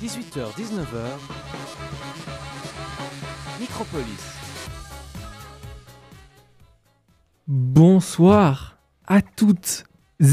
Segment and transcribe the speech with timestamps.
[0.00, 1.18] 18h-19h,
[3.60, 4.04] Micropolis.
[7.46, 9.84] Bonsoir à toutes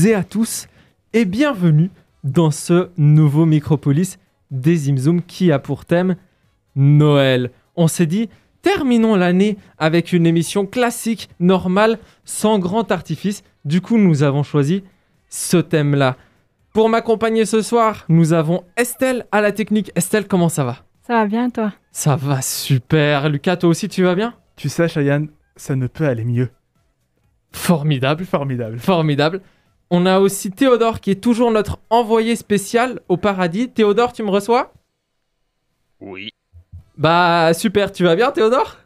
[0.06, 0.68] et à tous
[1.12, 1.90] et bienvenue
[2.24, 4.20] dans ce nouveau Micropolis
[4.52, 6.16] des Imzoom qui a pour thème
[6.78, 7.52] Noël.
[7.76, 8.30] On s'est dit,
[8.62, 13.44] terminons l'année avec une émission classique, normale, sans grand artifice.
[13.66, 14.84] Du coup, nous avons choisi
[15.28, 16.16] ce thème-là.
[16.78, 19.92] Pour m'accompagner ce soir, nous avons Estelle à la technique.
[19.96, 20.78] Estelle, comment ça va?
[21.02, 21.74] Ça va bien, toi?
[21.92, 23.30] Ça va super.
[23.30, 24.36] Lucas, toi aussi, tu vas bien?
[24.56, 26.50] Tu sais, Cheyenne, ça ne peut aller mieux.
[27.52, 28.26] Formidable.
[28.26, 28.78] Formidable.
[28.78, 29.42] Formidable.
[29.90, 33.72] On a aussi Théodore qui est toujours notre envoyé spécial au paradis.
[33.72, 34.72] Théodore, tu me reçois?
[36.00, 36.30] Oui,
[36.96, 38.78] Bah super, tu vas bien Théodore?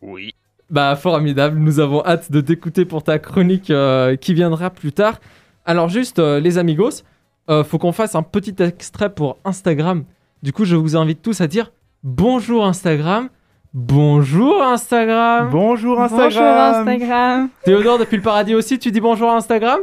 [0.00, 0.32] Oui.
[0.70, 5.18] Bah formidable, nous avons hâte de t'écouter pour ta chronique euh, qui viendra plus tard.
[5.64, 7.02] Alors juste euh, les amigos,
[7.48, 10.04] euh, faut qu'on fasse un petit extrait pour Instagram.
[10.42, 13.28] Du coup, je vous invite tous à dire bonjour Instagram.
[13.74, 15.50] Bonjour Instagram.
[15.50, 16.30] Bonjour Instagram.
[16.30, 17.48] Bonjour Instagram.
[17.64, 19.80] Théodore depuis le paradis aussi, tu dis bonjour Instagram?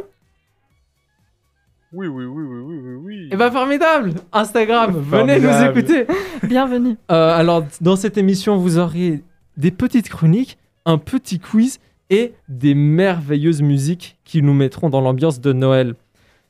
[1.92, 3.28] Oui, oui, oui, oui, oui, oui, oui.
[3.30, 6.06] Eh bah formidable Instagram, venez nous écouter
[6.42, 6.96] Bienvenue.
[7.12, 9.22] Euh, alors, dans cette émission, vous aurez
[9.56, 11.78] des petites chroniques, un petit quiz
[12.10, 15.94] et des merveilleuses musiques qui nous mettront dans l'ambiance de Noël.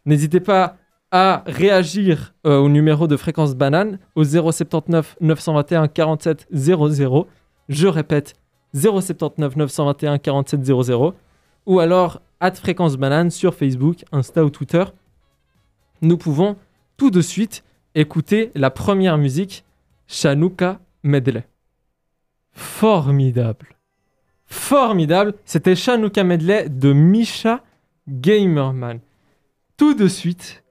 [0.06, 0.76] N'hésitez pas
[1.14, 7.28] à réagir euh, au numéro de fréquence banane au 079 921 47 00.
[7.68, 8.34] Je répète,
[8.74, 11.14] 079 921 47 00.
[11.66, 14.82] Ou alors, at fréquence banane sur Facebook, Insta ou Twitter.
[16.02, 16.56] Nous pouvons
[16.96, 17.62] tout de suite
[17.94, 19.64] écouter la première musique
[20.08, 21.46] Chanukka Medley.
[22.50, 23.76] Formidable.
[24.46, 25.34] Formidable.
[25.44, 27.62] C'était Chanukka Medley de Misha
[28.08, 28.98] Gamerman.
[29.76, 30.63] Tout de suite,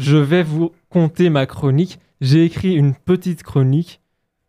[0.00, 2.00] je vais vous conter ma chronique.
[2.22, 4.00] J'ai écrit une petite chronique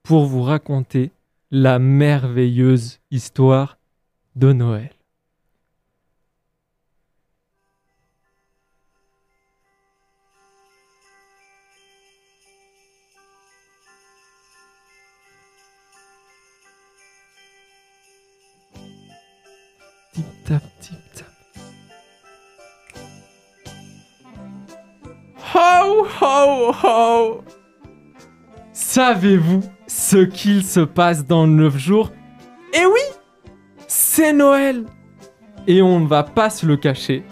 [0.02, 1.12] pour vous raconter
[1.52, 3.78] la merveilleuse histoire
[4.36, 4.92] de Noël.
[25.54, 27.44] Ho ho ho.
[28.72, 32.12] Savez-vous ce qu'il se passe dans 9 jours?
[32.74, 33.02] Eh oui
[33.88, 34.86] C'est Noël.
[35.68, 37.24] Et on ne va pas se le cacher,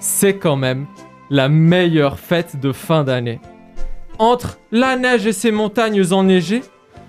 [0.00, 0.86] c'est quand même
[1.30, 3.40] la meilleure fête de fin d'année.
[4.18, 6.62] Entre la neige et ses montagnes enneigées,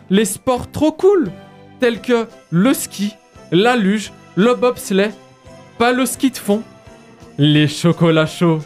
[0.09, 1.31] les sports trop cool,
[1.80, 3.13] tels que le ski,
[3.51, 5.12] la luge, le bobsleigh,
[5.78, 6.62] pas le ski de fond,
[7.38, 8.59] les chocolats chauds,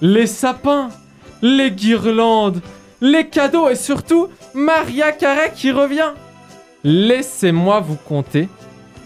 [0.00, 0.90] les sapins,
[1.42, 2.60] les guirlandes,
[3.00, 6.12] les cadeaux et surtout Maria Carey qui revient.
[6.84, 8.48] Laissez-moi vous conter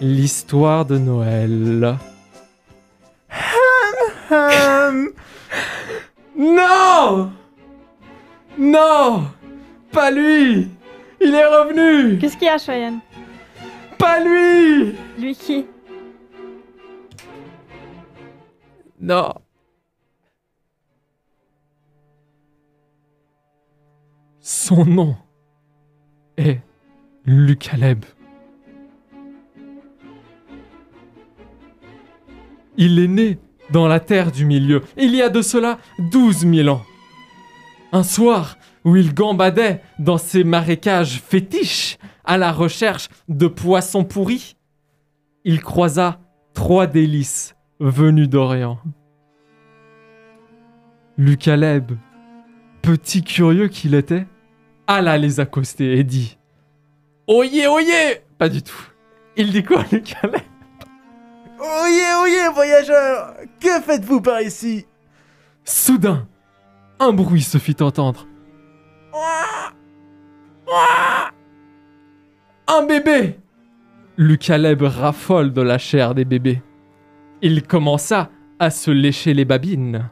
[0.01, 1.97] l'histoire de Noël.
[4.31, 5.11] Hum,
[6.37, 7.31] Non!
[8.59, 9.25] Non!
[9.91, 10.69] Pas lui!
[11.21, 12.19] Il est revenu!
[12.19, 13.01] Qu'est-ce qu'il y a, Cheyenne?
[13.99, 14.95] Pas lui!
[15.19, 15.67] Lui qui?
[19.01, 19.33] Non.
[24.45, 25.15] Son nom
[26.37, 26.59] est
[27.25, 28.05] Lucaleb.
[32.77, 33.39] Il est né
[33.71, 35.79] dans la terre du milieu, il y a de cela
[36.11, 36.83] 12 000 ans.
[37.93, 44.57] Un soir où il gambadait dans ses marécages fétiches à la recherche de poissons pourris,
[45.45, 46.19] il croisa
[46.53, 48.81] trois délices venu d'Orient.
[51.17, 51.93] Lucaleb,
[52.83, 54.27] petit curieux qu'il était,
[54.87, 56.39] alla les accoster et dit
[57.27, 58.83] Oyez, oyez Pas du tout.
[59.37, 60.43] Il dit quoi, Lucaleb
[61.61, 64.87] Oyez, oyez, voyageurs Que faites-vous par ici?
[65.65, 66.27] Soudain,
[66.99, 68.27] un bruit se fit entendre.
[72.67, 73.39] Un bébé
[74.17, 76.63] Lucaleb raffole de la chair des bébés.
[77.41, 80.11] Il commença à se lécher les babines.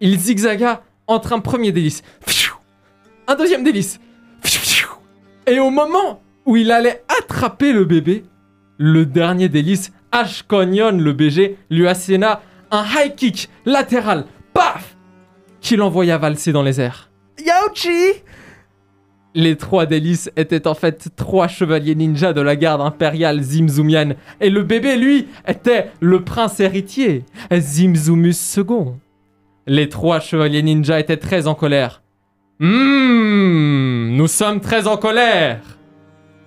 [0.00, 2.02] Il zigzaga entre un premier délice,
[3.26, 4.00] un deuxième délice,
[5.46, 8.24] et au moment où il allait attraper le bébé,
[8.78, 14.96] le dernier délice, Ashconion le BG, lui asséna un high kick latéral, paf,
[15.60, 17.10] qui l'envoya valser dans les airs.
[17.38, 18.22] Yauchi
[19.34, 24.50] Les trois délices étaient en fait trois chevaliers ninja de la garde impériale Zimzumian, et
[24.50, 28.92] le bébé, lui, était le prince héritier, Zimzumus II.
[29.66, 32.01] Les trois chevaliers ninja étaient très en colère.
[32.62, 35.60] Hum, nous sommes très en colère.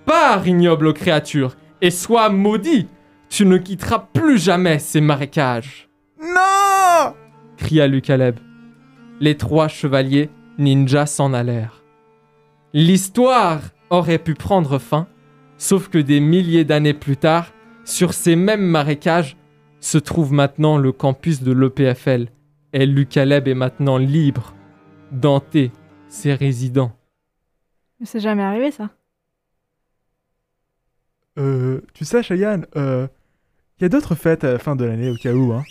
[0.06, 2.88] Pars, ignoble créature, et sois maudit.
[3.28, 5.90] Tu ne quitteras plus jamais ces marécages.
[6.18, 7.12] Non
[7.58, 8.38] cria Lucaleb.
[9.20, 11.82] Les trois chevaliers ninjas s'en allèrent.
[12.72, 13.60] L'histoire
[13.90, 15.08] aurait pu prendre fin,
[15.58, 17.52] sauf que des milliers d'années plus tard,
[17.84, 19.36] sur ces mêmes marécages,
[19.80, 22.28] se trouve maintenant le campus de l'EPFL.
[22.72, 24.54] Et Lucaleb est maintenant libre
[25.12, 25.72] d'hanter
[26.16, 26.92] ses résidents.
[28.00, 28.90] Mais c'est jamais arrivé ça.
[31.38, 33.06] Euh, tu sais, Cheyenne, euh,
[33.78, 35.62] il y a d'autres fêtes à la fin de l'année au cas où, hein.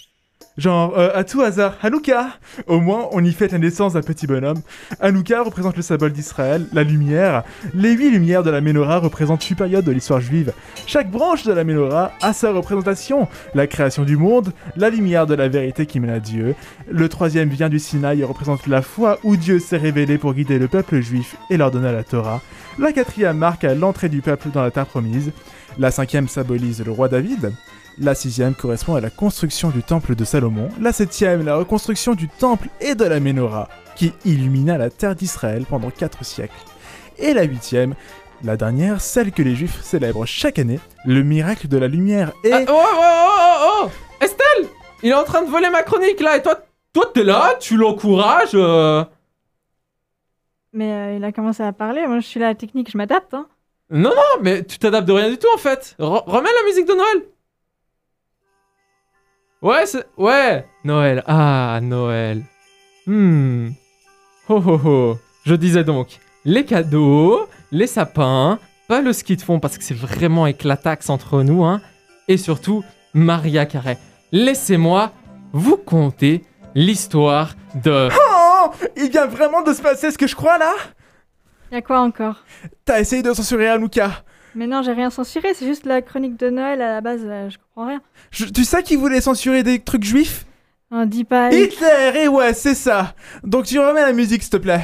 [0.57, 2.27] Genre, euh, à tout hasard, Hanouka
[2.67, 4.61] Au moins, on y fête la naissance d'un petit bonhomme.
[5.01, 7.43] Hanouka représente le symbole d'Israël, la lumière.
[7.73, 10.53] Les huit lumières de la menorah représentent huit périodes de l'histoire juive.
[10.87, 13.27] Chaque branche de la menorah a sa représentation.
[13.53, 16.55] La création du monde, la lumière de la vérité qui mène à Dieu.
[16.89, 20.57] Le troisième vient du Sinaï et représente la foi où Dieu s'est révélé pour guider
[20.57, 22.41] le peuple juif et leur donner la Torah.
[22.79, 25.31] La quatrième marque l'entrée du peuple dans la terre promise.
[25.77, 27.51] La cinquième symbolise le roi David.
[27.97, 30.67] La sixième correspond à la construction du temple de Salomon.
[30.81, 35.65] La septième, la reconstruction du temple et de la menorah, qui illumina la terre d'Israël
[35.69, 36.53] pendant quatre siècles.
[37.17, 37.95] Et la huitième,
[38.43, 42.51] la dernière, celle que les juifs célèbrent chaque année, le miracle de la lumière et...
[42.51, 43.29] Ah, oh, oh, oh,
[43.61, 43.89] oh, oh
[44.21, 44.69] Estelle
[45.01, 46.59] Il est en train de voler ma chronique là, et toi,
[46.91, 49.05] toi t'es là, tu l'encourages euh.
[50.73, 52.05] Mais euh, il a commencé à parler.
[52.05, 53.33] Moi, je suis là à la technique, je m'adapte.
[53.33, 53.47] Hein.
[53.89, 55.95] Non, non, mais tu t'adaptes de rien du tout en fait.
[55.97, 57.23] Re- remets la musique de Noël.
[59.65, 60.05] Ouais, c'est...
[60.15, 61.23] Ouais Noël.
[61.25, 62.43] Ah, Noël.
[63.07, 63.69] Hmm.
[64.47, 65.17] Ho ho ho.
[65.43, 69.95] Je disais donc, les cadeaux, les sapins, pas le ski de fond parce que c'est
[69.95, 71.81] vraiment éclataxe entre nous, hein.
[72.27, 72.83] Et surtout,
[73.15, 73.97] Maria Carré.
[74.31, 75.11] Laissez-moi
[75.51, 76.43] vous conter
[76.75, 78.09] l'histoire de...
[78.11, 80.75] Oh Il vient vraiment de se passer ce que je crois là?
[81.71, 82.43] Y a quoi encore?
[82.85, 84.11] T'as essayé de censurer Hanouka
[84.55, 85.53] Mais non, j'ai rien censuré.
[85.53, 87.21] C'est juste la chronique de Noël à la base.
[87.25, 88.01] euh, je comprends rien.
[88.31, 90.45] Je- Tu sais qu'il voulait censurer des trucs juifs?
[90.91, 91.51] On dit pas.
[91.51, 94.81] Hitler, et ouais, c'est ça Donc tu remets la musique, s'il te plaît.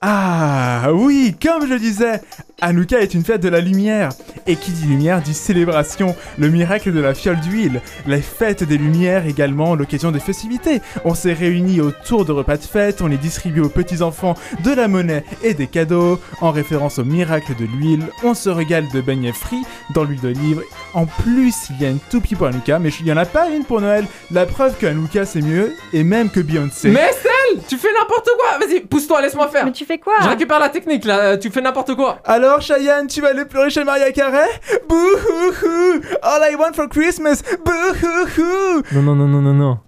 [0.00, 2.20] Ah oui, comme je le disais,
[2.60, 4.10] Hanouka est une fête de la lumière.
[4.46, 7.80] Et qui dit lumière dit célébration, le miracle de la fiole d'huile.
[8.06, 10.80] Les fêtes des lumières également l'occasion des festivités.
[11.04, 14.34] On s'est réunis autour de repas de fête, on les distribue aux petits-enfants
[14.64, 16.18] de la monnaie et des cadeaux.
[16.40, 19.64] En référence au miracle de l'huile, on se régale de beignets frits
[19.94, 20.62] dans l'huile d'olive.
[20.94, 23.48] En plus, il y a une toupie pour Hanouka, mais il y en a pas
[23.48, 24.04] une pour Noël.
[24.30, 26.88] La preuve que Hanouka c'est mieux, et même que Beyoncé.
[26.90, 30.14] Mais Estelle Tu fais n'importe quoi Vas-y, pousse-toi, laisse-moi faire Mais tu fais quoi?
[30.22, 33.70] Je récupère la technique là, tu fais n'importe quoi Alors, Cheyenne, tu vas aller pleurer
[33.70, 34.46] chez Maria Carré
[34.88, 39.78] Bouhouhou All I want for Christmas Bouhouhou Non, non, non, non, non, non.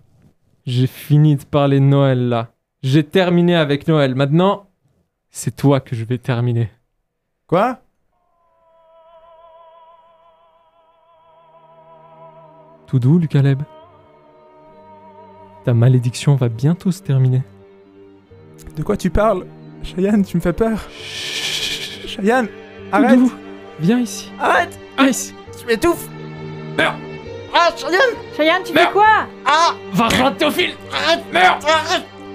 [0.65, 2.53] J'ai fini de parler de Noël là.
[2.83, 4.15] J'ai terminé avec Noël.
[4.15, 4.69] Maintenant,
[5.31, 6.71] c'est toi que je vais terminer.
[7.47, 7.79] Quoi?
[12.87, 13.63] Tout doux, Lucaleb.
[15.65, 17.43] Ta malédiction va bientôt se terminer.
[18.77, 19.47] De quoi tu parles
[19.83, 20.79] Cheyenne, tu me fais peur.
[22.17, 22.53] Cheyenne, Tout
[22.97, 23.19] arrête.
[23.81, 24.31] viens ici.
[24.39, 24.79] Arrête.
[24.99, 25.35] Viens ici.
[25.59, 26.07] Tu m'étouffes.
[26.77, 26.95] Meurs.
[27.55, 28.17] Ah, Cheyenne.
[28.37, 29.27] Cheyenne, tu fais quoi?
[29.93, 31.25] Va rejoindre Théophile Arrête.
[31.33, 31.59] Meurs.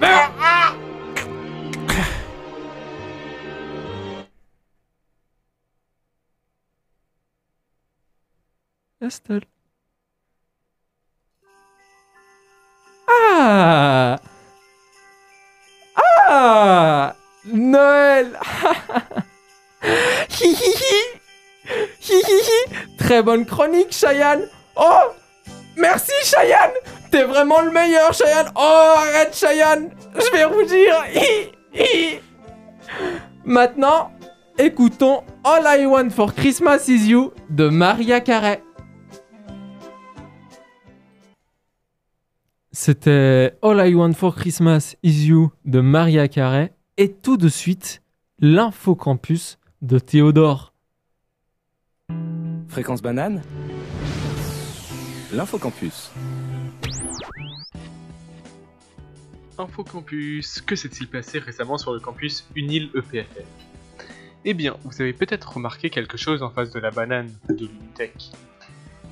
[0.00, 0.32] Meurs.
[9.00, 9.46] Estelle.
[13.08, 14.18] Ah.
[15.96, 17.14] Ah.
[17.44, 18.38] Noël
[20.40, 21.18] Hi hi hi.
[22.00, 24.48] Hi hi hi Très bonne chronique, Cheyenne.
[24.76, 25.10] Oh
[25.76, 26.70] Merci, Cheyenne.
[27.10, 28.46] T'es vraiment le meilleur, Cheyenne.
[28.54, 29.90] Oh, arrête, Cheyenne.
[30.14, 30.94] Je vais rougir.
[31.12, 32.20] Hi hi.
[33.44, 34.12] Maintenant,
[34.58, 38.62] écoutons All I Want for Christmas Is You de Maria Carey.
[42.70, 46.72] C'était All I Want for Christmas Is You de Maria Carey.
[46.96, 48.02] Et tout de suite,
[48.38, 50.72] l'infocampus de Théodore.
[52.68, 53.42] Fréquence banane
[55.32, 56.10] L'infocampus.
[59.56, 63.44] Infocampus, que s'est-il passé récemment sur le campus Unil EPFL
[64.44, 68.32] Eh bien, vous avez peut-être remarqué quelque chose en face de la banane de l'Unitech.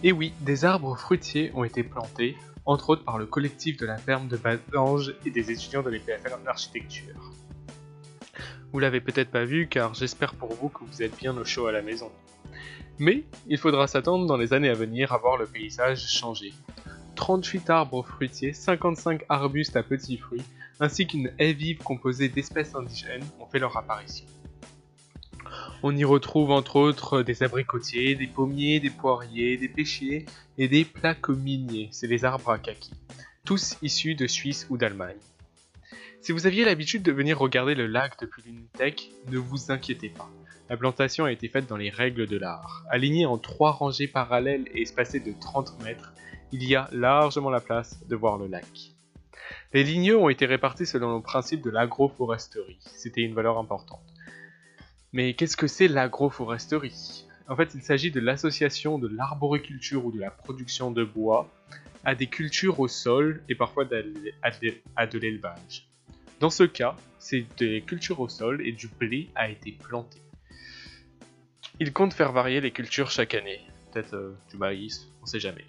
[0.02, 3.98] Et oui, des arbres fruitiers ont été plantés, entre autres par le collectif de la
[3.98, 7.32] ferme de Badange et des étudiants de l'EPFL en architecture.
[8.72, 11.66] Vous l'avez peut-être pas vu car j'espère pour vous que vous êtes bien au chaud
[11.66, 12.10] à la maison.
[12.98, 16.52] Mais il faudra s'attendre dans les années à venir à voir le paysage changer.
[17.14, 20.42] 38 arbres fruitiers, 55 arbustes à petits fruits,
[20.80, 24.26] ainsi qu'une haie vive composée d'espèces indigènes ont fait leur apparition.
[25.82, 30.26] On y retrouve entre autres des abricotiers, des pommiers, des poiriers, des pêchiers
[30.58, 32.92] et des placominiers, c'est les arbres à kaki,
[33.44, 35.16] tous issus de Suisse ou d'Allemagne.
[36.26, 40.28] Si vous aviez l'habitude de venir regarder le lac depuis l'Unitech, ne vous inquiétez pas.
[40.68, 42.82] La plantation a été faite dans les règles de l'art.
[42.90, 46.12] Alignée en trois rangées parallèles et espacées de 30 mètres,
[46.50, 48.66] il y a largement la place de voir le lac.
[49.72, 52.80] Les ligneux ont été répartis selon le principe de l'agroforesterie.
[52.80, 54.02] C'était une valeur importante.
[55.12, 57.24] Mais qu'est-ce que c'est l'agroforesterie?
[57.48, 61.48] En fait, il s'agit de l'association de l'arboriculture ou de la production de bois
[62.02, 65.86] à des cultures au sol et parfois à de l'élevage.
[66.40, 70.20] Dans ce cas, c'est des cultures au sol et du blé a été planté.
[71.80, 73.60] Il compte faire varier les cultures chaque année.
[73.92, 75.64] Peut-être euh, du maïs, on sait jamais.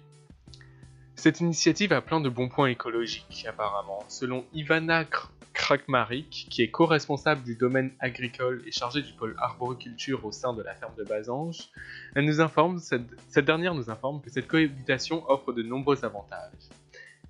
[1.16, 4.04] Cette initiative a plein de bons points écologiques, apparemment.
[4.08, 10.24] Selon Ivana Kr- Krakmarik, qui est co-responsable du domaine agricole et chargée du pôle arboriculture
[10.24, 11.68] au sein de la ferme de Basange,
[12.14, 16.52] elle nous informe, cette dernière nous informe que cette cohabitation offre de nombreux avantages.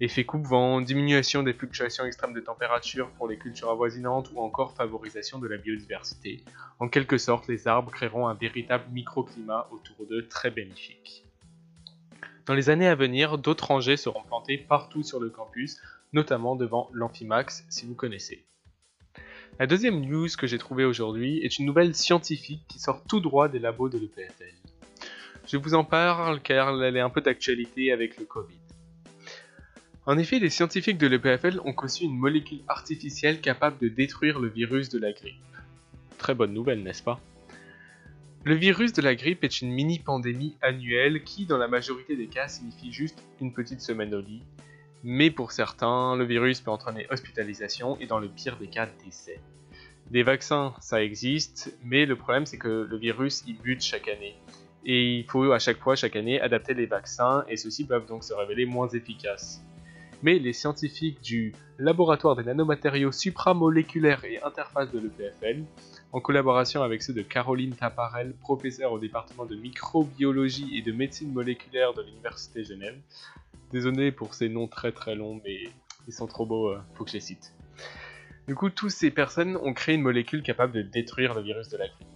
[0.01, 5.41] Effet coupe-vent, diminution des fluctuations extrêmes de température pour les cultures avoisinantes ou encore favorisation
[5.41, 6.45] de la biodiversité.
[6.79, 11.25] En quelque sorte, les arbres créeront un véritable microclimat autour d'eux très bénéfique.
[12.47, 15.79] Dans les années à venir, d'autres rangées seront plantées partout sur le campus,
[16.13, 18.45] notamment devant l'Amphimax si vous connaissez.
[19.59, 23.49] La deuxième news que j'ai trouvée aujourd'hui est une nouvelle scientifique qui sort tout droit
[23.49, 24.55] des labos de l'EPFL.
[25.49, 28.55] Je vous en parle car elle est un peu d'actualité avec le Covid.
[30.09, 34.49] En effet, les scientifiques de l'EPFL ont conçu une molécule artificielle capable de détruire le
[34.49, 35.35] virus de la grippe.
[36.17, 37.21] Très bonne nouvelle, n'est-ce pas?
[38.45, 42.49] Le virus de la grippe est une mini-pandémie annuelle qui, dans la majorité des cas,
[42.49, 44.41] signifie juste une petite semaine au lit.
[45.05, 49.43] Mais pour certains, le virus peut entraîner hospitalisation et dans le pire des cas, décès.
[50.11, 54.37] Des vaccins, ça existe, mais le problème c'est que le virus il bute chaque année.
[54.87, 58.25] Et il faut à chaque fois, chaque année, adapter les vaccins et ceux-ci peuvent donc
[58.25, 59.63] se révéler moins efficaces
[60.23, 65.63] mais les scientifiques du Laboratoire des nanomatériaux supramoléculaires et interfaces de l'EPFL,
[66.13, 71.33] en collaboration avec ceux de Caroline Taparel, professeure au département de microbiologie et de médecine
[71.33, 72.99] moléculaire de l'Université Genève.
[73.71, 75.65] Désolé pour ces noms très très longs, mais
[76.09, 77.55] ils sont trop beaux, euh, faut que je les cite.
[78.49, 81.77] Du coup, toutes ces personnes ont créé une molécule capable de détruire le virus de
[81.77, 82.09] la grippe.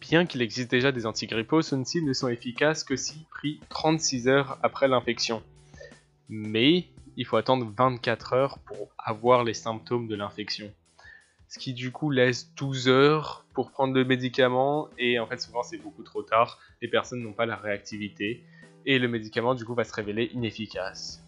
[0.00, 4.58] Bien qu'il existe déjà des antigrippaux, ceux-ci ne sont efficaces que si pris 36 heures
[4.62, 5.42] après l'infection
[6.34, 6.86] mais
[7.18, 10.72] il faut attendre 24 heures pour avoir les symptômes de l'infection.
[11.46, 15.62] Ce qui du coup laisse 12 heures pour prendre le médicament et en fait souvent
[15.62, 18.42] c'est beaucoup trop tard, les personnes n'ont pas la réactivité
[18.86, 21.22] et le médicament du coup va se révéler inefficace.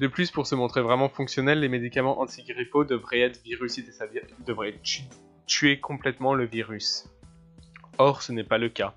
[0.00, 3.40] De plus, pour se montrer vraiment fonctionnel, les médicaments antigrippaux devraient être
[4.82, 5.02] tu-
[5.46, 7.04] tuer complètement le virus.
[7.98, 8.96] Or, ce n'est pas le cas.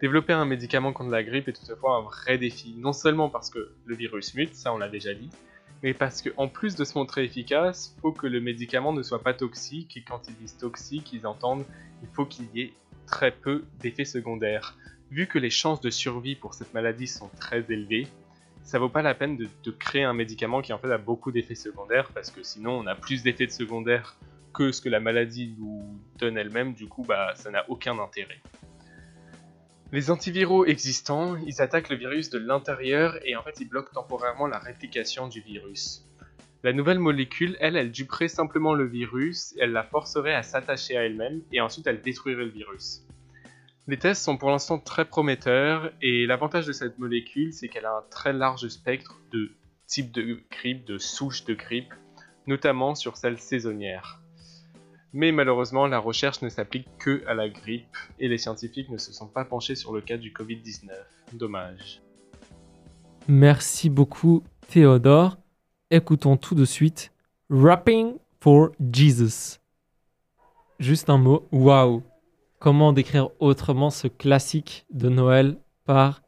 [0.00, 3.72] Développer un médicament contre la grippe est toutefois un vrai défi, non seulement parce que
[3.84, 5.30] le virus mute, ça on l'a déjà dit,
[5.82, 9.22] mais parce que en plus de se montrer efficace, faut que le médicament ne soit
[9.22, 11.64] pas toxique, et quand ils disent toxique, ils entendent
[12.02, 12.72] il faut qu'il y ait
[13.06, 14.76] très peu d'effets secondaires.
[15.10, 18.06] Vu que les chances de survie pour cette maladie sont très élevées,
[18.62, 21.54] ça vaut pas la peine de, créer un médicament qui en fait a beaucoup d'effets
[21.56, 24.16] secondaires, parce que sinon on a plus d'effets de secondaires
[24.54, 28.40] que ce que la maladie nous donne elle-même, du coup bah ça n'a aucun intérêt.
[29.90, 34.46] Les antiviraux existants, ils attaquent le virus de l'intérieur et en fait ils bloquent temporairement
[34.46, 36.04] la réplication du virus.
[36.62, 41.04] La nouvelle molécule, elle, elle duperait simplement le virus, elle la forcerait à s'attacher à
[41.04, 43.06] elle-même et ensuite elle détruirait le virus.
[43.86, 47.96] Les tests sont pour l'instant très prometteurs et l'avantage de cette molécule c'est qu'elle a
[47.96, 49.52] un très large spectre de
[49.86, 51.94] types de grippe, de souches de grippe,
[52.46, 54.17] notamment sur celles saisonnières.
[55.18, 57.88] Mais malheureusement, la recherche ne s'applique que à la grippe
[58.20, 60.92] et les scientifiques ne se sont pas penchés sur le cas du Covid-19.
[61.32, 62.00] Dommage.
[63.26, 65.36] Merci beaucoup Théodore.
[65.90, 67.10] Écoutons tout de suite
[67.50, 69.58] Rapping for Jesus.
[70.78, 72.04] Juste un mot, waouh.
[72.60, 76.22] Comment décrire autrement ce classique de Noël par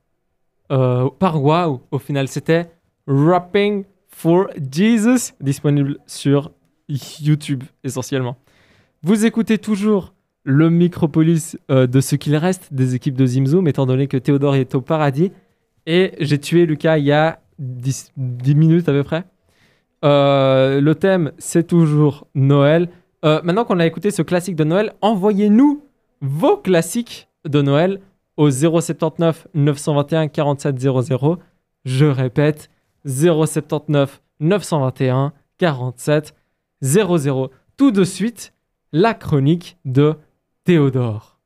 [0.72, 2.26] euh, par waouh au final?
[2.26, 2.68] C'était
[3.06, 6.50] Rapping for Jesus disponible sur
[6.88, 8.36] YouTube essentiellement.
[9.02, 10.12] Vous écoutez toujours
[10.44, 14.56] le Micropolis euh, de ce qu'il reste des équipes de Zimzoom étant donné que Théodore
[14.56, 15.32] est au paradis
[15.86, 19.24] et j'ai tué Lucas il y a 10, 10 minutes à peu près.
[20.04, 22.90] Euh, le thème, c'est toujours Noël.
[23.24, 25.82] Euh, maintenant qu'on a écouté ce classique de Noël, envoyez-nous
[26.20, 28.00] vos classiques de Noël
[28.36, 31.38] au 079 921 4700.
[31.86, 32.68] Je répète,
[33.06, 36.34] 079 921 47
[36.82, 37.50] 00.
[37.78, 38.52] Tout de suite,
[38.92, 40.16] la chronique de
[40.64, 41.38] Théodore.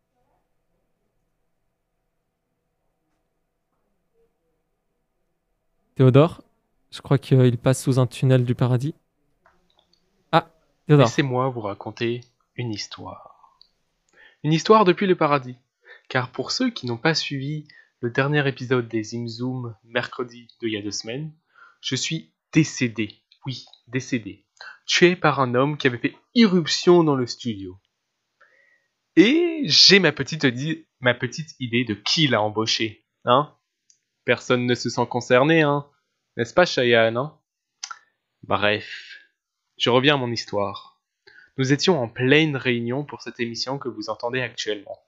[5.95, 6.43] Théodore,
[6.91, 8.95] je crois qu'il passe sous un tunnel du paradis.
[10.33, 10.51] Ah,
[10.87, 11.07] Théodore.
[11.07, 12.23] Laissez-moi vous raconter
[12.57, 13.61] une histoire.
[14.43, 15.57] Une histoire depuis le paradis.
[16.09, 17.67] Car pour ceux qui n'ont pas suivi
[18.01, 21.33] le dernier épisode des Zim Zoom mercredi de il y a deux semaines,
[21.81, 23.21] je suis décédé.
[23.47, 24.44] Oui, décédé.
[24.87, 27.79] Tué par un homme qui avait fait irruption dans le studio.
[29.17, 33.07] Et j'ai ma petite, idée de qui l'a embauché.
[33.25, 33.55] Hein
[34.25, 35.87] Personne ne se sent concerné, hein
[36.37, 37.39] N'est-ce pas, Cheyenne, hein?
[38.43, 39.21] Bref,
[39.79, 41.01] je reviens à mon histoire.
[41.57, 44.99] Nous étions en pleine réunion pour cette émission que vous entendez actuellement.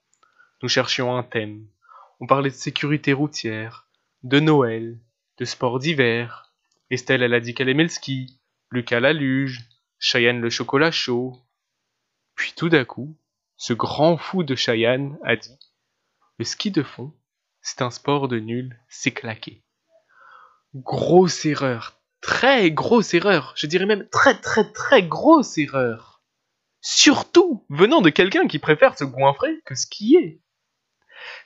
[0.62, 1.66] Nous cherchions un thème.
[2.20, 3.88] On parlait de sécurité routière,
[4.22, 4.98] de Noël,
[5.38, 6.54] de sport d'hiver.
[6.90, 8.40] Estelle, elle a dit qu'elle aimait le ski.
[8.70, 9.68] Lucas la luge.
[9.98, 11.40] Cheyenne le chocolat chaud.
[12.34, 13.16] Puis tout d'un coup,
[13.56, 15.58] ce grand fou de Cheyenne a dit
[16.38, 17.14] Le ski de fond,
[17.62, 19.64] c'est un sport de nul, c'est claqué.
[20.74, 26.22] Grosse erreur, très grosse erreur, je dirais même très très très grosse erreur.
[26.80, 30.42] Surtout venant de quelqu'un qui préfère se goinfrer que skier.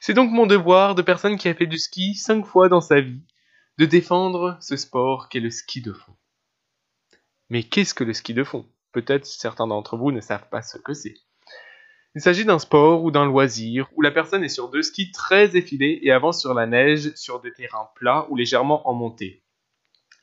[0.01, 3.01] C'est donc mon devoir de personne qui a fait du ski cinq fois dans sa
[3.01, 3.23] vie
[3.79, 6.17] de défendre ce sport qu'est le ski de fond.
[7.51, 8.67] Mais qu'est-ce que le ski de fond?
[8.93, 11.15] Peut-être certains d'entre vous ne savent pas ce que c'est.
[12.15, 15.57] Il s'agit d'un sport ou d'un loisir où la personne est sur deux skis très
[15.57, 19.45] effilés et avance sur la neige sur des terrains plats ou légèrement en montée.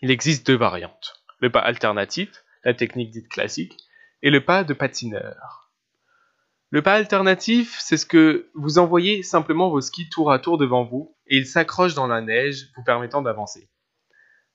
[0.01, 1.23] Il existe deux variantes.
[1.39, 3.77] Le pas alternatif, la technique dite classique,
[4.21, 5.71] et le pas de patineur.
[6.69, 10.83] Le pas alternatif, c'est ce que vous envoyez simplement vos skis tour à tour devant
[10.83, 13.69] vous et ils s'accrochent dans la neige, vous permettant d'avancer.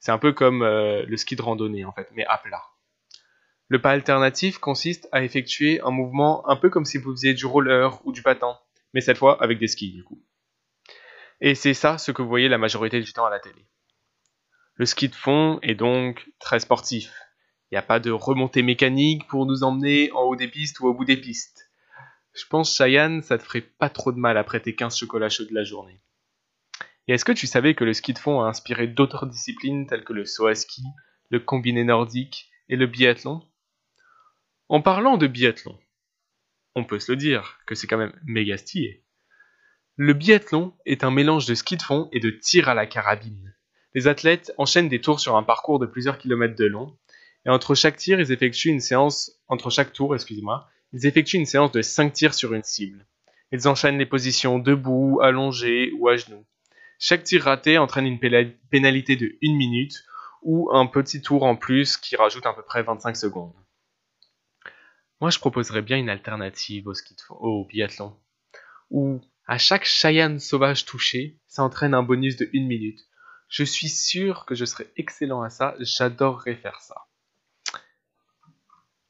[0.03, 2.65] C'est un peu comme euh, le ski de randonnée en fait, mais à plat.
[3.69, 7.47] Le pas alternatif consiste à effectuer un mouvement un peu comme si vous faisiez du
[7.47, 8.59] roller ou du patin,
[8.95, 10.21] mais cette fois avec des skis du coup.
[11.41, 13.65] Et c'est ça ce que vous voyez la majorité du temps à la télé.
[14.75, 17.13] Le ski de fond est donc très sportif.
[17.71, 20.89] Il n'y a pas de remontée mécanique pour nous emmener en haut des pistes ou
[20.89, 21.71] au bout des pistes.
[22.35, 25.45] Je pense, Cheyenne, ça te ferait pas trop de mal après tes 15 chocolats chauds
[25.45, 26.01] de la journée.
[27.09, 30.05] Et est-ce que tu savais que le ski de fond a inspiré d'autres disciplines telles
[30.05, 30.83] que le saut à ski,
[31.31, 33.43] le combiné nordique et le biathlon?
[34.69, 35.79] En parlant de biathlon,
[36.75, 39.05] on peut se le dire que c'est quand même méga stylé.
[39.97, 43.55] Le biathlon est un mélange de ski de fond et de tir à la carabine.
[43.95, 46.97] Les athlètes enchaînent des tours sur un parcours de plusieurs kilomètres de long,
[47.45, 51.47] et entre chaque tir, ils effectuent une séance, entre chaque tour, excusez-moi, ils effectuent une
[51.47, 53.07] séance de 5 tirs sur une cible.
[53.51, 56.47] Ils enchaînent les positions debout, allongé ou à genoux.
[57.05, 60.05] Chaque tir raté entraîne une pénalité de 1 minute
[60.43, 63.53] ou un petit tour en plus qui rajoute à peu près 25 secondes.
[65.21, 68.17] Moi, je proposerais bien une alternative au, ski de fond, au biathlon,
[68.91, 73.01] où à chaque Cheyenne sauvage touché, ça entraîne un bonus de 1 minute.
[73.49, 77.09] Je suis sûr que je serais excellent à ça, j'adorerais faire ça.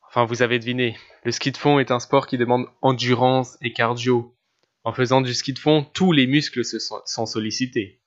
[0.08, 3.74] Enfin, vous avez deviné, le ski de fond est un sport qui demande endurance et
[3.74, 4.34] cardio.
[4.84, 8.00] En faisant du ski de fond, tous les muscles se sont, sollicités.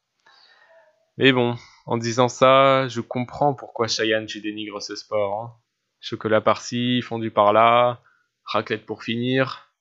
[1.17, 5.41] Mais bon, en disant ça, je comprends pourquoi Cheyenne tu dénigres ce sport.
[5.41, 5.55] hein.
[6.01, 8.01] Chocolat par-ci, fondu par-là,
[8.43, 9.71] raclette pour finir.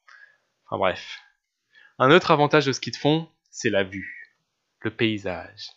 [0.67, 1.19] Enfin bref.
[1.99, 4.37] Un autre avantage au ski de fond, c'est la vue,
[4.81, 5.71] le paysage.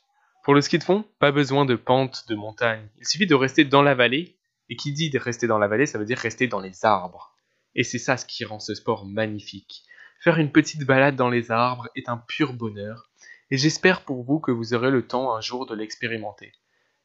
[0.43, 2.87] Pour le ski de fond, pas besoin de pente, de montagne.
[2.97, 4.37] Il suffit de rester dans la vallée
[4.69, 7.35] et qui dit de rester dans la vallée, ça veut dire rester dans les arbres.
[7.75, 9.83] Et c'est ça ce qui rend ce sport magnifique.
[10.19, 13.09] Faire une petite balade dans les arbres est un pur bonheur,
[13.51, 16.51] et j'espère pour vous que vous aurez le temps un jour de l'expérimenter.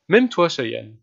[0.08, 0.96] Même toi, Cheyenne.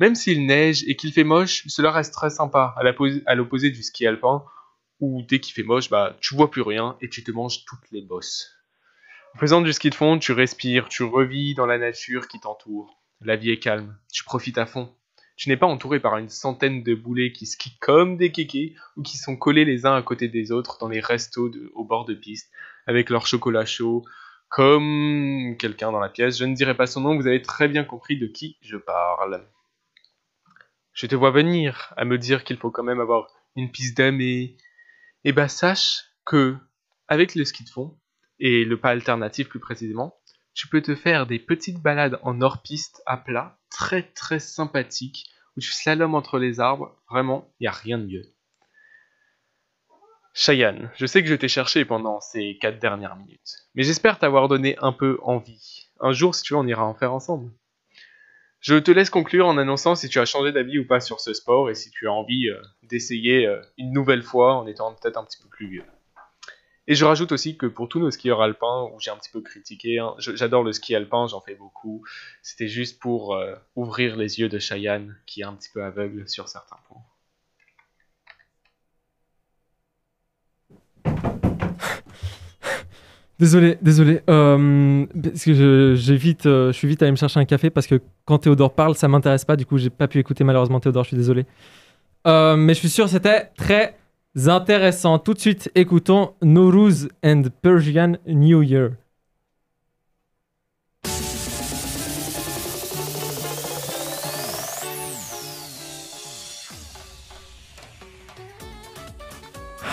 [0.00, 4.06] Même s'il neige et qu'il fait moche, cela reste très sympa, à l'opposé du ski
[4.06, 4.44] alpin,
[5.00, 7.90] où dès qu'il fait moche, bah tu vois plus rien et tu te manges toutes
[7.90, 8.54] les bosses.
[9.34, 13.00] En faisant du ski de fond, tu respires, tu revis dans la nature qui t'entoure.
[13.20, 14.92] La vie est calme, tu profites à fond.
[15.38, 19.02] Tu n'es pas entouré par une centaine de boulets qui skient comme des kékés ou
[19.02, 22.14] qui sont collés les uns à côté des autres dans les restos au bord de
[22.14, 22.50] piste
[22.88, 24.04] avec leur chocolat chaud,
[24.48, 26.38] comme quelqu'un dans la pièce.
[26.38, 29.46] Je ne dirai pas son nom, vous avez très bien compris de qui je parle.
[30.92, 34.56] Je te vois venir à me dire qu'il faut quand même avoir une piste damée.
[35.22, 36.56] Eh bah sache que,
[37.06, 37.96] avec le ski de fond,
[38.40, 40.18] et le pas alternatif plus précisément,
[40.52, 45.26] tu peux te faire des petites balades en hors-piste à plat, très très sympathiques,
[45.56, 48.32] où tu slalomes entre les arbres, vraiment, il n'y a rien de mieux.
[50.34, 54.46] Cheyenne, je sais que je t'ai cherché pendant ces 4 dernières minutes, mais j'espère t'avoir
[54.46, 55.88] donné un peu envie.
[56.00, 57.50] Un jour, si tu veux, on ira en faire ensemble.
[58.60, 61.32] Je te laisse conclure en annonçant si tu as changé d'avis ou pas sur ce
[61.32, 65.16] sport et si tu as envie euh, d'essayer euh, une nouvelle fois en étant peut-être
[65.16, 65.84] un petit peu plus vieux.
[66.90, 69.42] Et je rajoute aussi que pour tous nos skieurs alpins, où j'ai un petit peu
[69.42, 72.02] critiqué, hein, j'adore le ski alpin, j'en fais beaucoup,
[72.42, 76.26] c'était juste pour euh, ouvrir les yeux de Cheyenne, qui est un petit peu aveugle
[76.26, 77.02] sur certains points.
[83.38, 84.22] Désolé, désolé.
[84.30, 85.62] euh, parce que je,
[86.46, 89.44] euh, suis vite allé me chercher un café parce que quand Théodore parle, ça m'intéresse
[89.44, 89.56] pas.
[89.56, 91.04] Du coup, j'ai pas pu écouter malheureusement Théodore.
[91.04, 91.44] Je suis désolé.
[92.24, 93.94] Mais je suis sûr c'était très
[94.46, 95.18] intéressant.
[95.18, 98.90] Tout de suite, écoutons Nowruz and Persian New Year.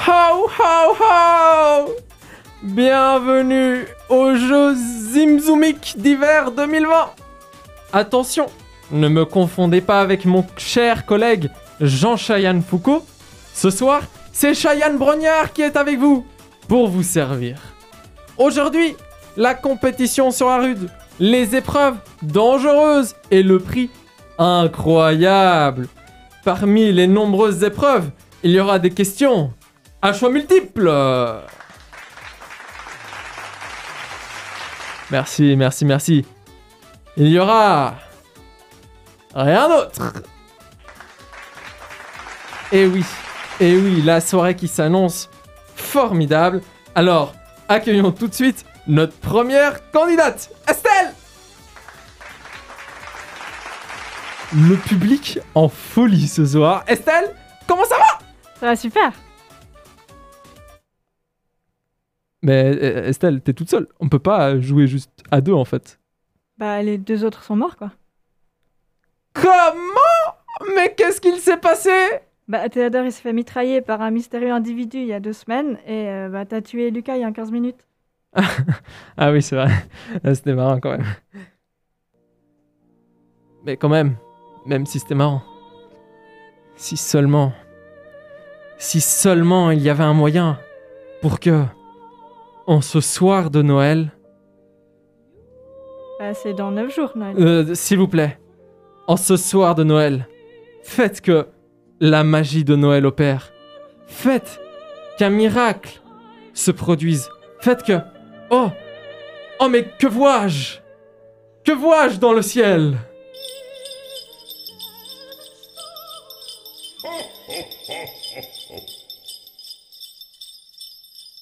[0.08, 1.96] Ho ho ho
[2.62, 7.12] Bienvenue aux Jeux Zimzoumik d'hiver 2020
[7.94, 8.48] Attention,
[8.92, 13.06] ne me confondez pas avec mon cher collègue Jean Chayanne Foucault.
[13.54, 14.02] Ce soir,
[14.36, 16.26] c'est Chayanne Brognard qui est avec vous
[16.68, 17.58] pour vous servir.
[18.38, 18.98] Aujourd'hui,
[19.38, 20.90] la compétition sera rude,
[21.22, 23.90] les épreuves dangereuses et le prix
[24.38, 25.88] incroyable.
[26.44, 28.10] Parmi les nombreuses épreuves,
[28.44, 29.54] il y aura des questions
[30.02, 30.92] à choix multiples.
[35.12, 36.26] Merci, merci, merci.
[37.16, 37.96] Il y aura
[39.34, 40.12] rien d'autre.
[42.74, 43.06] Et oui,
[43.60, 45.30] et oui, la soirée qui s'annonce
[45.76, 46.62] formidable.
[46.94, 47.34] Alors,
[47.68, 51.14] accueillons tout de suite notre première candidate, Estelle.
[54.54, 56.84] Le public en folie ce soir.
[56.88, 57.36] Estelle,
[57.68, 58.20] comment ça va?
[58.60, 59.12] Ça va super.
[62.42, 63.88] Mais euh, Estelle, t'es toute seule.
[64.00, 66.00] On peut pas jouer juste à deux en fait.
[66.58, 67.92] Bah, les deux autres sont morts, quoi.
[69.34, 70.76] Comment?
[70.76, 71.92] Mais qu'est-ce qu'il s'est passé?
[72.48, 75.78] Bah, Théodore, il s'est fait mitrailler par un mystérieux individu il y a deux semaines.
[75.88, 77.88] Et euh, bah, t'as tué Lucas il y a 15 minutes.
[79.18, 79.70] Ah oui, c'est vrai.
[80.36, 81.06] C'était marrant quand même.
[83.64, 84.16] Mais quand même,
[84.66, 85.42] même si c'était marrant.
[86.76, 87.54] Si seulement.
[88.78, 90.60] Si seulement il y avait un moyen
[91.22, 91.64] pour que,
[92.68, 94.12] en ce soir de Noël,
[96.20, 97.36] Bah, c'est dans 9 jours, Noël.
[97.40, 98.38] euh, s'il vous plaît,
[99.08, 100.28] en ce soir de Noël,
[100.84, 101.48] faites que
[102.00, 103.52] la magie de Noël opère.
[104.08, 104.60] Faites
[105.18, 106.02] qu'un miracle
[106.54, 107.30] se produise.
[107.60, 108.00] Faites que...
[108.50, 108.70] Oh
[109.60, 110.80] Oh mais que vois-je?
[111.64, 112.96] Que vois-je dans le ciel?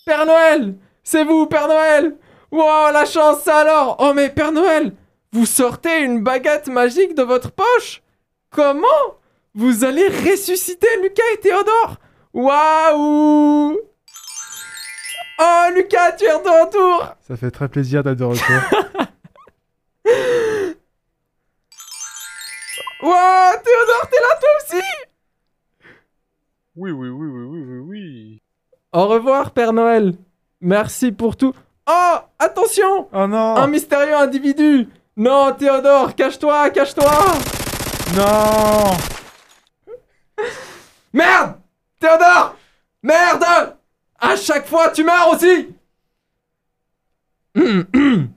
[0.06, 2.18] Père Noël C'est vous, Père Noël!
[2.52, 3.96] Wow, la chance, alors!
[4.00, 4.94] Oh mais Père Noël
[5.32, 8.02] Vous sortez une baguette magique de votre poche?
[8.52, 9.18] Comment?
[9.56, 11.98] Vous allez ressusciter Lucas et Théodore.
[12.34, 13.78] Waouh.
[15.40, 17.16] Oh Lucas, tu es de retour.
[17.28, 18.46] Ça fait très plaisir d'être de retour.
[23.04, 24.84] Wow, Théodore, t'es là toi aussi.
[26.78, 28.42] Oui, oui, oui, oui, oui, oui, oui.
[28.94, 30.14] Au revoir, Père Noël.
[30.62, 31.54] Merci pour tout.
[31.86, 33.10] Oh Attention.
[33.12, 33.58] Oh non.
[33.58, 34.88] Un mystérieux individu.
[35.18, 37.12] Non, Théodore, cache-toi, cache-toi.
[38.16, 39.13] Non
[41.14, 41.56] Merde
[42.00, 42.56] Théodore
[43.02, 43.78] Merde
[44.20, 45.76] À chaque fois, tu meurs aussi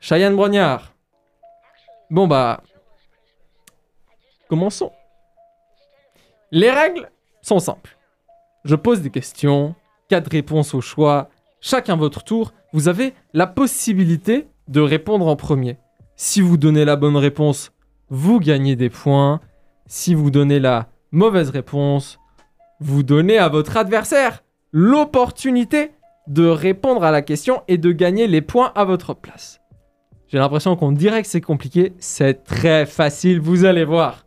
[0.00, 0.92] Cheyenne Brognard.
[2.10, 2.62] Bon bah...
[4.48, 4.92] Commençons.
[6.50, 7.96] Les règles sont simples.
[8.64, 9.74] Je pose des questions,
[10.08, 12.52] quatre réponses au choix, chacun votre tour.
[12.72, 15.78] Vous avez la possibilité de répondre en premier.
[16.16, 17.72] Si vous donnez la bonne réponse,
[18.10, 19.40] vous gagnez des points.
[19.86, 22.18] Si vous donnez la mauvaise réponse,
[22.80, 25.92] vous donnez à votre adversaire l'opportunité
[26.26, 29.60] de répondre à la question et de gagner les points à votre place.
[30.26, 34.26] J'ai l'impression qu'on dirait que c'est compliqué, c'est très facile, vous allez voir.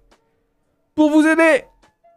[0.96, 1.66] Pour vous aider,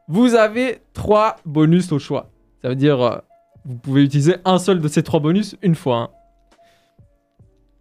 [0.07, 2.31] vous avez trois bonus au choix.
[2.63, 3.19] Ça veut dire, euh,
[3.65, 5.97] vous pouvez utiliser un seul de ces trois bonus une fois.
[5.97, 6.11] hein.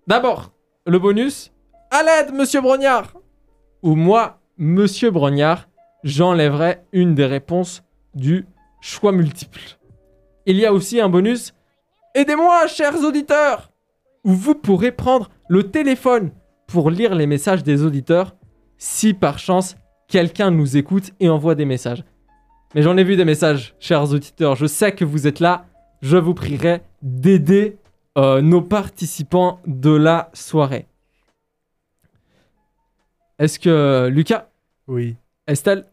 [0.07, 0.51] D'abord,
[0.87, 1.51] le bonus,
[1.91, 3.13] à l'aide, monsieur Brognard.
[3.83, 5.68] Ou moi, monsieur Brognard,
[6.03, 7.83] j'enlèverai une des réponses
[8.15, 8.45] du
[8.81, 9.61] choix multiple.
[10.45, 11.53] Il y a aussi un bonus
[12.15, 13.71] Aidez-moi, chers auditeurs
[14.23, 16.31] Où vous pourrez prendre le téléphone
[16.67, 18.35] pour lire les messages des auditeurs
[18.77, 19.75] si par chance
[20.07, 22.03] quelqu'un nous écoute et envoie des messages.
[22.73, 25.65] Mais j'en ai vu des messages, chers auditeurs, je sais que vous êtes là
[26.01, 27.77] je vous prierai d'aider
[28.17, 30.87] euh, nos participants de la soirée.
[33.37, 34.49] Est-ce que Lucas,
[34.87, 35.15] Oui,
[35.47, 35.85] Estelle?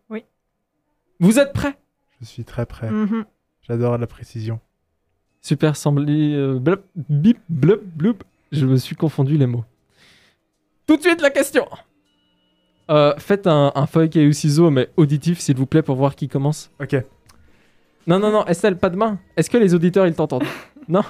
[1.21, 1.75] Vous êtes prêts?
[2.21, 2.91] Je suis très prêt.
[2.91, 3.25] Mhm.
[3.63, 4.61] J'adore la précision.
[5.41, 6.35] Super semblé.
[6.35, 8.25] euh, blop, bip, blop, bloop.
[8.53, 9.65] Je me suis confondu les mots.
[10.87, 11.67] Tout de suite la question.
[12.91, 16.29] Euh, faites un, un feuille caillou ciseaux, mais auditif, s'il vous plaît, pour voir qui
[16.29, 16.71] commence.
[16.81, 16.95] Ok.
[18.07, 19.19] Non, non, non, Estelle, pas de main.
[19.37, 20.45] Est-ce que les auditeurs, ils t'entendent?
[20.89, 21.03] Non?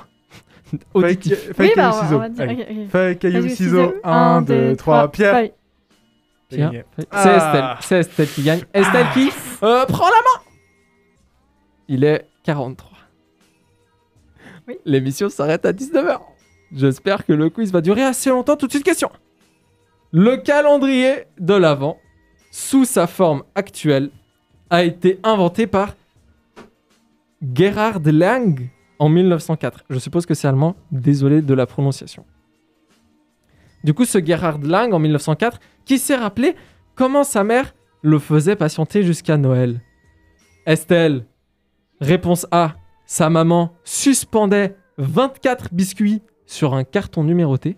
[0.94, 1.52] Feuille, Auditif.
[1.52, 2.22] feuille, Oui, bah, caillou, ciseaux.
[2.22, 2.88] ok.
[2.88, 3.94] Feuille, caillou, ciseaux.
[4.02, 5.12] 1, 2, 3.
[5.12, 5.34] Pierre.
[5.34, 5.52] feuille.
[6.50, 6.84] Gagné.
[6.94, 7.06] feuille.
[7.10, 7.22] Ah.
[7.22, 7.76] C'est Estelle.
[7.80, 8.60] C'est Estelle qui gagne.
[8.72, 9.30] Estelle qui
[9.62, 10.42] euh, prend la main.
[11.88, 12.90] Il est 43.
[14.68, 14.76] Oui.
[14.84, 16.18] L'émission s'arrête à 19h.
[16.72, 18.56] J'espère que le quiz va durer assez longtemps.
[18.56, 19.10] Tout de suite, question.
[20.12, 21.98] Le calendrier de l'Avent,
[22.50, 24.10] sous sa forme actuelle,
[24.70, 25.94] a été inventé par
[27.54, 29.84] Gerhard Lang en 1904.
[29.90, 30.74] Je suppose que c'est allemand.
[30.90, 32.24] Désolé de la prononciation.
[33.86, 36.56] Du coup, ce Gerhard Lang en 1904, qui s'est rappelé
[36.96, 37.72] comment sa mère
[38.02, 39.80] le faisait patienter jusqu'à Noël.
[40.66, 41.24] Estelle,
[42.00, 47.76] réponse A, sa maman suspendait 24 biscuits sur un carton numéroté.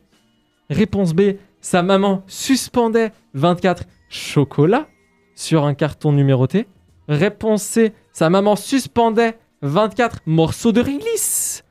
[0.70, 4.88] Réponse B, sa maman suspendait 24 chocolats
[5.34, 6.68] sur un carton numéroté.
[7.08, 11.64] Réponse C, sa maman suspendait 24 morceaux de réglisse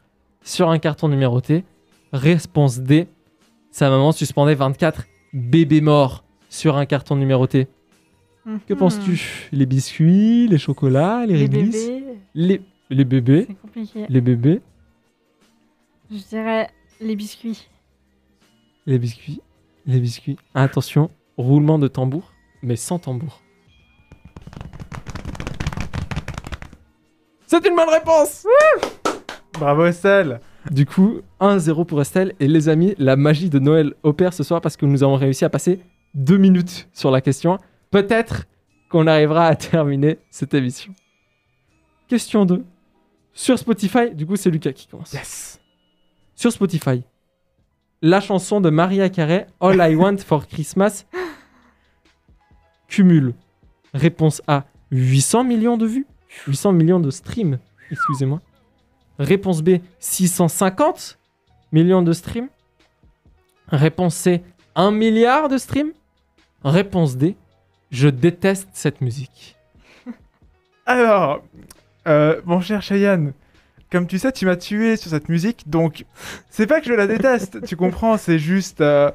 [0.43, 1.65] sur un carton numéroté.
[2.13, 3.07] Réponse D,
[3.77, 7.67] sa maman suspendait 24 bébés morts sur un carton numéroté.
[8.65, 8.79] Que Mhm.
[8.79, 9.49] penses-tu?
[9.51, 13.45] Les biscuits, les chocolats, les Les réglisses bébés, les, les bébés?
[13.47, 14.05] C'est compliqué.
[14.09, 14.61] Les bébés?
[16.09, 17.67] Je dirais les biscuits.
[18.87, 19.41] Les biscuits
[19.85, 20.37] Les biscuits.
[20.55, 23.41] Attention, roulement de tambour, mais sans tambour.
[27.45, 28.47] C'est une bonne réponse
[29.53, 30.39] Bravo Estelle.
[30.71, 32.33] Du coup, 1-0 pour Estelle.
[32.39, 35.45] Et les amis, la magie de Noël opère ce soir parce que nous avons réussi
[35.45, 35.79] à passer
[36.13, 37.57] deux minutes sur la question.
[37.91, 38.45] Peut-être
[38.89, 40.93] qu'on arrivera à terminer cette émission.
[42.07, 42.63] Question 2.
[43.33, 45.13] Sur Spotify, du coup, c'est Lucas qui commence.
[45.13, 45.59] Yes.
[46.35, 47.03] Sur Spotify,
[48.01, 51.05] la chanson de Maria Carey, All I Want for Christmas,
[52.87, 53.33] cumule.
[53.93, 56.07] Réponse A, 800 millions de vues.
[56.47, 57.57] 800 millions de streams,
[57.91, 58.41] excusez-moi.
[59.19, 61.17] Réponse B, 650
[61.71, 62.49] millions de streams.
[63.69, 64.43] Réponse C,
[64.75, 65.91] 1 milliard de streams.
[66.63, 67.35] Réponse D,
[67.91, 69.55] je déteste cette musique.
[70.85, 71.41] Alors,
[72.07, 73.33] euh, mon cher Cheyenne,
[73.91, 76.05] comme tu sais, tu m'as tué sur cette musique, donc
[76.49, 78.81] c'est pas que je la déteste, tu comprends, c'est juste...
[78.81, 79.11] euh,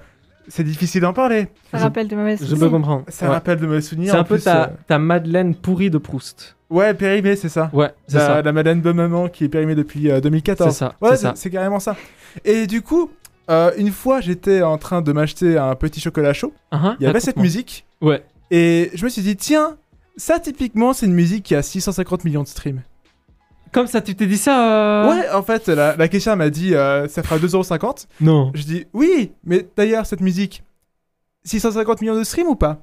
[0.48, 1.46] c'est difficile d'en parler.
[1.70, 2.66] Ça Je- rappelle de mauvaises Je souvenirs.
[2.66, 3.04] peux comprendre.
[3.08, 3.32] Ça Ouais.
[3.32, 4.10] rappelle de mauvais souvenirs.
[4.12, 6.56] C'est un peu plus, ta, euh, ta Madeleine pourrie de Proust.
[6.72, 7.70] Ouais, périmée, c'est ça.
[7.72, 8.42] Ouais, c'est ça.
[8.42, 10.74] la Madeleine de maman qui est périmée depuis euh, C'est 2014.
[10.74, 10.94] ça.
[11.00, 11.96] Ouais, c'est carrément ça.
[12.44, 13.10] Et du coup,
[13.50, 16.52] euh, une fois, j'étais en train de m'acheter un petit chocolat chaud.
[16.70, 17.84] Hein, Il y avait cette musique.
[18.00, 18.24] Ouais.
[18.50, 19.76] Et je me suis dit, tiens,
[20.16, 22.82] ça typiquement, c'est une musique qui a 650 millions de streams.
[23.72, 26.74] Comme ça, tu t'es dit ça euh, Ouais, en fait, la, la caissière m'a dit,
[26.74, 28.06] euh, ça fera 2,50€.
[28.20, 28.50] Non.
[28.54, 30.62] Je dis, oui, mais d'ailleurs, cette musique,
[31.44, 32.78] 650 millions de streams ou pas?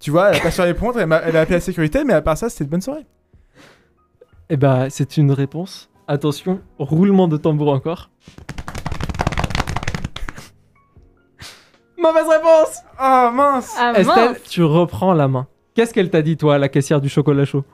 [0.00, 2.12] Tu vois, elle a pas su répondre, elle, m'a- elle a appelé la sécurité, mais
[2.14, 3.06] à part ça, c'était une bonne soirée.
[4.54, 5.88] Eh bah, c'est une réponse.
[6.06, 8.10] Attention, roulement de tambour encore.
[11.96, 15.46] Mauvaise réponse Ah, Oh mince Ah Estelle, mince tu reprends la main.
[15.74, 17.64] Qu'est-ce qu'elle t'a dit, toi, la caissière du chocolat chaud?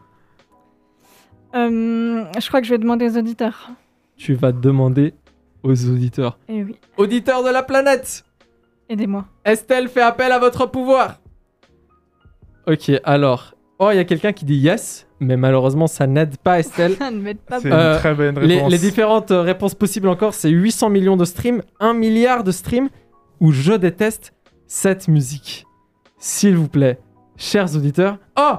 [1.56, 3.70] Euh, Je crois que je vais demander aux auditeurs.
[4.16, 5.14] Tu vas demander
[5.64, 6.38] aux auditeurs.
[6.48, 8.24] Eh oui, Auditeurs de la planète
[8.88, 9.24] aidez-moi.
[9.44, 11.16] Estelle fait appel à votre pouvoir.
[12.68, 13.54] Ok, alors.
[13.80, 16.96] Oh, il y a quelqu'un qui dit yes, mais malheureusement, ça n'aide pas Estelle.
[17.00, 17.60] ne m'aide pas.
[17.60, 18.72] C'est Euh, une très bonne Les, réponse.
[18.72, 22.88] les différentes euh, réponses possibles encore, c'est 800 millions de streams, 1 milliard de streams,
[23.40, 24.32] ou je déteste
[24.66, 25.66] cette musique.
[26.18, 26.98] S'il vous plaît,
[27.36, 28.18] chers auditeurs.
[28.38, 28.56] Oh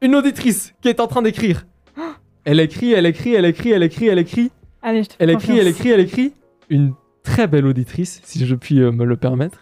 [0.00, 1.66] Une auditrice qui est en train d'écrire.
[2.44, 4.50] Elle écrit, elle écrit, elle écrit, elle écrit, elle écrit,
[4.82, 5.60] Allez, je te fais elle écrit, confiance.
[5.60, 6.32] elle écrit, elle écrit.
[6.70, 9.60] Une très belle auditrice, si je puis euh, me le permettre.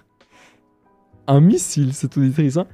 [1.26, 2.56] Un missile, cette auditrice.
[2.56, 2.66] hein.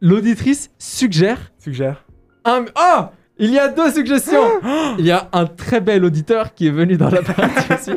[0.00, 2.04] L'auditrice suggère Suggère.
[2.44, 2.64] Un...
[2.76, 3.04] Oh
[3.38, 4.44] Il y a deux suggestions
[4.98, 7.92] Il y a un très bel auditeur qui est venu dans la partie aussi.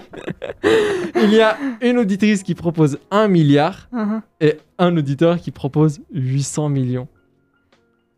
[1.16, 4.22] Il y a une auditrice qui propose 1 milliard Mhm.
[4.42, 7.08] et un auditeur qui propose 800 millions.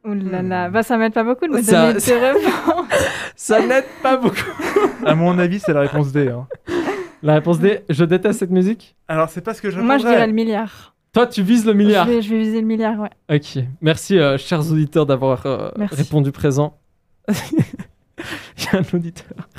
[0.06, 2.86] Ouh là là, bah ça m'aide pas beaucoup de me Ça- donner des réponses.
[3.36, 4.38] Ça n'aide pas beaucoup.
[5.06, 6.30] À mon avis, c'est la réponse D.
[6.30, 6.48] hein.
[7.22, 8.96] La réponse D, je déteste cette musique.
[9.08, 10.96] Alors, c'est pas ce que je Moi, je dirais le milliard.
[11.13, 12.06] Toi, tu vises le milliard.
[12.08, 13.10] Je vais, je vais viser le milliard, ouais.
[13.36, 16.78] Ok, merci euh, chers auditeurs d'avoir euh, répondu présent.
[17.30, 19.50] Il y a un auditeur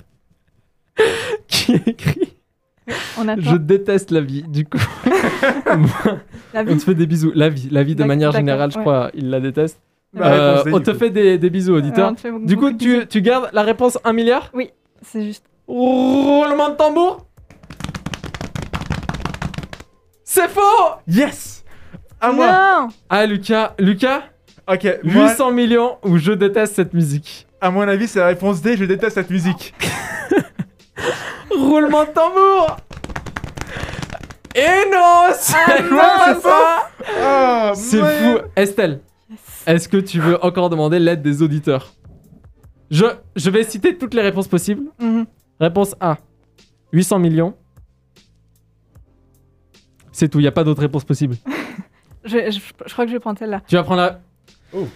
[1.49, 2.37] qui écrit
[3.19, 4.43] On attend Je déteste la vie.
[4.49, 4.79] Du coup,
[6.55, 7.33] la on te fait des bisous.
[7.35, 8.83] La vie, la vie de manière générale, je ouais.
[8.83, 9.81] crois, il la déteste.
[10.13, 10.99] Bah, Euh, réponse on te coup.
[10.99, 12.15] fait des, des bisous, auditeur.
[12.43, 14.51] Du coup, tu, tu gardes la réponse 1 milliard?
[15.03, 15.45] C'est juste.
[15.69, 17.27] Roulement de tambour?
[20.31, 20.61] C'est faux
[21.07, 21.65] Yes
[22.21, 24.25] À moi Non Ah, Lucas, Lucas?
[24.71, 27.47] Ok, moi, 800 millions ou je déteste cette musique.
[27.63, 29.73] à mon avis, c'est la réponse D, je déteste cette musique.
[31.51, 32.77] Roulement de tambour
[34.55, 36.91] Et non C'est Ah non, c'est ça
[37.23, 39.39] Ah, C'est fou Estelle, Yes.
[39.67, 41.95] est-ce que tu veux encore demander l'aide des auditeurs?
[42.91, 44.83] Je, je vais citer toutes les réponses possibles.
[45.01, 45.25] Mhm.
[45.59, 46.19] Réponse A,
[46.93, 47.55] 800 millions.
[50.19, 51.37] C'est tout, il n'y a pas d'autres réponses possibles.
[52.25, 53.63] Je, je, je crois que je vais prendre celle-là.
[53.69, 54.21] Tu vas prendre la...
[54.75, 54.87] Oh.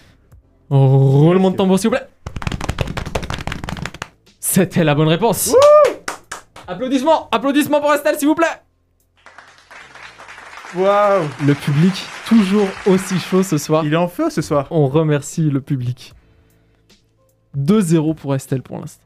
[0.69, 2.05] Roulement de tambour, s'il vous plaît.
[4.41, 5.55] C'était la bonne réponse.
[6.67, 8.45] Applaudissements, applaudissements pour Estelle, s'il vous plaît.
[10.75, 11.93] Waouh Le public,
[12.27, 13.85] toujours aussi chaud ce soir.
[13.85, 14.67] Il est en feu ce soir.
[14.69, 16.13] On remercie le public.
[17.57, 19.05] 2-0 pour Estelle pour l'instant.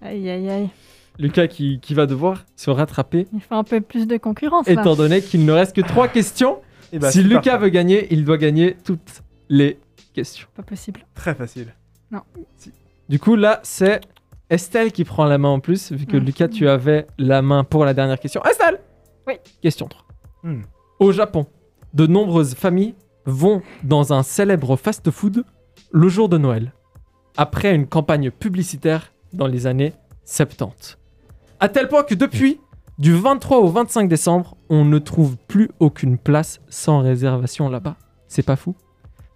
[0.00, 0.70] Aïe aïe aïe.
[1.18, 4.72] Lucas qui, qui va devoir se rattraper, Il faut un peu plus de concurrence là.
[4.72, 6.58] étant donné qu'il ne reste que 3 questions.
[6.92, 7.58] Et bah, si c'est Lucas parfait.
[7.58, 9.78] veut gagner, il doit gagner toutes les
[10.14, 10.46] questions.
[10.54, 11.00] Pas possible.
[11.14, 11.74] Très facile.
[13.08, 14.00] Du coup, là, c'est
[14.50, 16.24] Estelle qui prend la main en plus, vu que Mhm.
[16.24, 18.42] Lucas, tu avais la main pour la dernière question.
[18.44, 18.80] Estelle
[19.26, 19.34] Oui.
[19.62, 20.04] Question 3.
[20.44, 20.62] Hmm.
[21.00, 21.46] Au Japon,
[21.94, 22.94] de nombreuses familles
[23.26, 25.44] vont dans un célèbre fast-food
[25.90, 26.72] le jour de Noël,
[27.36, 29.92] après une campagne publicitaire dans les années
[30.24, 30.96] 70.
[31.60, 32.60] À tel point que depuis,
[32.98, 37.96] du 23 au 25 décembre, on ne trouve plus aucune place sans réservation là-bas.
[38.28, 38.74] C'est pas fou?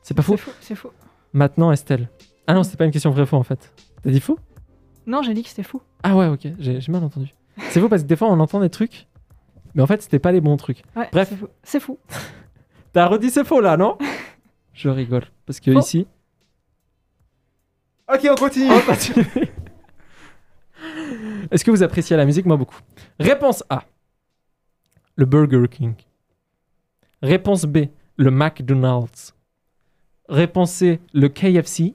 [0.02, 0.32] C'est pas fou?
[0.32, 0.50] C'est fou.
[0.60, 0.88] C'est fou.
[1.32, 2.08] Maintenant, Estelle.
[2.46, 3.72] Ah non, c'était pas une question vrai-faux en fait.
[4.02, 4.38] T'as dit faux
[5.06, 5.80] Non, j'ai dit que c'était fou.
[6.02, 7.32] Ah ouais, ok, j'ai mal entendu.
[7.70, 9.06] C'est faux parce que des fois on entend des trucs,
[9.74, 10.82] mais en fait c'était pas les bons trucs.
[10.96, 11.28] Ouais, Bref.
[11.30, 11.48] C'est fou.
[11.62, 11.98] C'est fou.
[12.92, 13.96] T'as redit c'est faux là, non?
[14.74, 15.24] Je rigole.
[15.46, 15.78] Parce que Faux.
[15.80, 16.06] ici.
[18.12, 18.70] Ok, on continue.
[18.70, 19.26] On continue.
[21.52, 22.46] Est-ce que vous appréciez la musique?
[22.46, 22.78] Moi beaucoup.
[23.20, 23.84] Réponse A.
[25.16, 25.94] Le Burger King.
[27.22, 27.88] Réponse B.
[28.16, 29.34] Le McDonald's.
[30.28, 30.98] Réponse C.
[31.12, 31.94] Le KFC.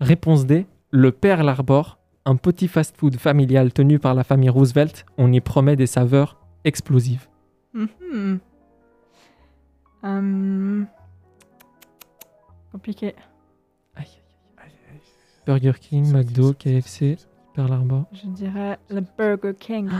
[0.00, 0.66] Réponse D.
[0.90, 1.98] Le Pearl Harbor.
[2.24, 5.04] Un petit fast-food familial tenu par la famille Roosevelt.
[5.18, 7.28] On y promet des saveurs explosives.
[7.74, 8.40] Mhm.
[10.02, 10.86] Hum.
[12.72, 13.14] Compliqué.
[13.94, 14.06] Aïe,
[14.56, 15.00] aïe, aïe.
[15.46, 17.18] Burger King, McDo, KFC,
[17.60, 18.04] Pearl Harbor.
[18.14, 19.90] Je dirais le Burger King.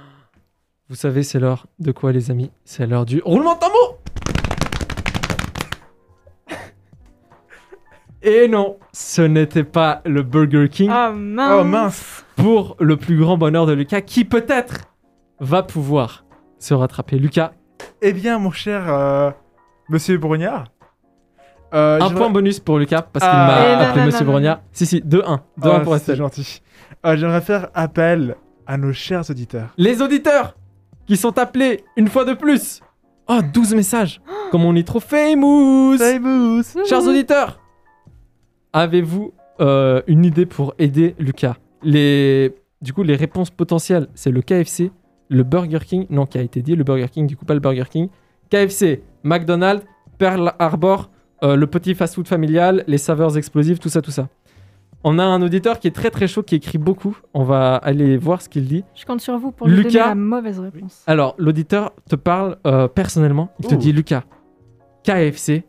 [0.88, 2.50] Vous savez, c'est l'heure de quoi, les amis?
[2.64, 3.98] C'est l'heure du roulement de tambour
[8.22, 11.58] Et non, ce n'était pas le Burger King Ah mince.
[11.60, 12.24] Oh mince.
[12.36, 14.90] pour le plus grand bonheur de Lucas, qui peut-être
[15.38, 16.24] va pouvoir
[16.58, 17.18] se rattraper.
[17.18, 17.52] Lucas,
[18.00, 19.30] Eh bien, mon cher euh,
[19.90, 20.64] Monsieur Brognard.
[21.74, 23.46] Euh, un point bonus pour Lucas parce qu'il Ah.
[23.46, 24.60] m'a Eh non, appelé non, Monsieur non, Brognard.
[24.72, 25.04] Si, si, 2-1.
[25.04, 26.62] 2-1 Ah, pour c'est gentil.
[27.06, 29.70] Euh, J'aimerais faire appel à nos chers auditeurs.
[29.78, 30.56] Les auditeurs
[31.06, 32.80] qui sont appelés une fois de plus.
[33.28, 34.20] Oh, 12 messages.
[34.50, 35.96] Comme on est trop famous.
[35.98, 36.62] Famous.
[36.88, 37.60] Chers auditeurs,
[38.72, 41.56] avez-vous euh, une idée pour aider Lucas?
[41.82, 42.54] Les...
[42.82, 44.90] Du coup, les réponses potentielles, c'est le KFC,
[45.28, 47.60] le Burger King, non, qui a été dit, le Burger King, du coup, pas le
[47.60, 48.08] Burger King.
[48.50, 49.84] KFC, McDonald's,
[50.16, 51.10] Pearl Harbor,
[51.42, 54.28] euh, le petit fast-food familial, les saveurs explosives, tout ça, tout ça.
[55.02, 57.16] On a un auditeur qui est très très chaud, qui écrit beaucoup.
[57.32, 58.84] On va aller voir ce qu'il dit.
[58.94, 60.08] Je compte sur vous pour lui donner Lucas.
[60.08, 61.02] la mauvaise réponse.
[61.06, 63.50] Alors, l'auditeur te parle euh, personnellement.
[63.60, 63.78] Il te Ouh.
[63.78, 64.24] dit, Lucas,
[65.04, 65.64] KFC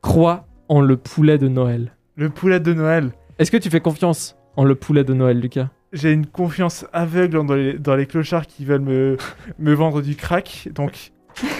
[0.00, 1.92] croit en le poulet de Noël.
[2.16, 3.10] Le poulet de Noël.
[3.38, 5.68] Est-ce que tu fais confiance en le poulet de Noël, Lucas?
[5.92, 9.16] J'ai une confiance aveugle dans les, dans les clochards qui veulent me,
[9.58, 10.68] me vendre du crack.
[10.74, 11.12] Donc,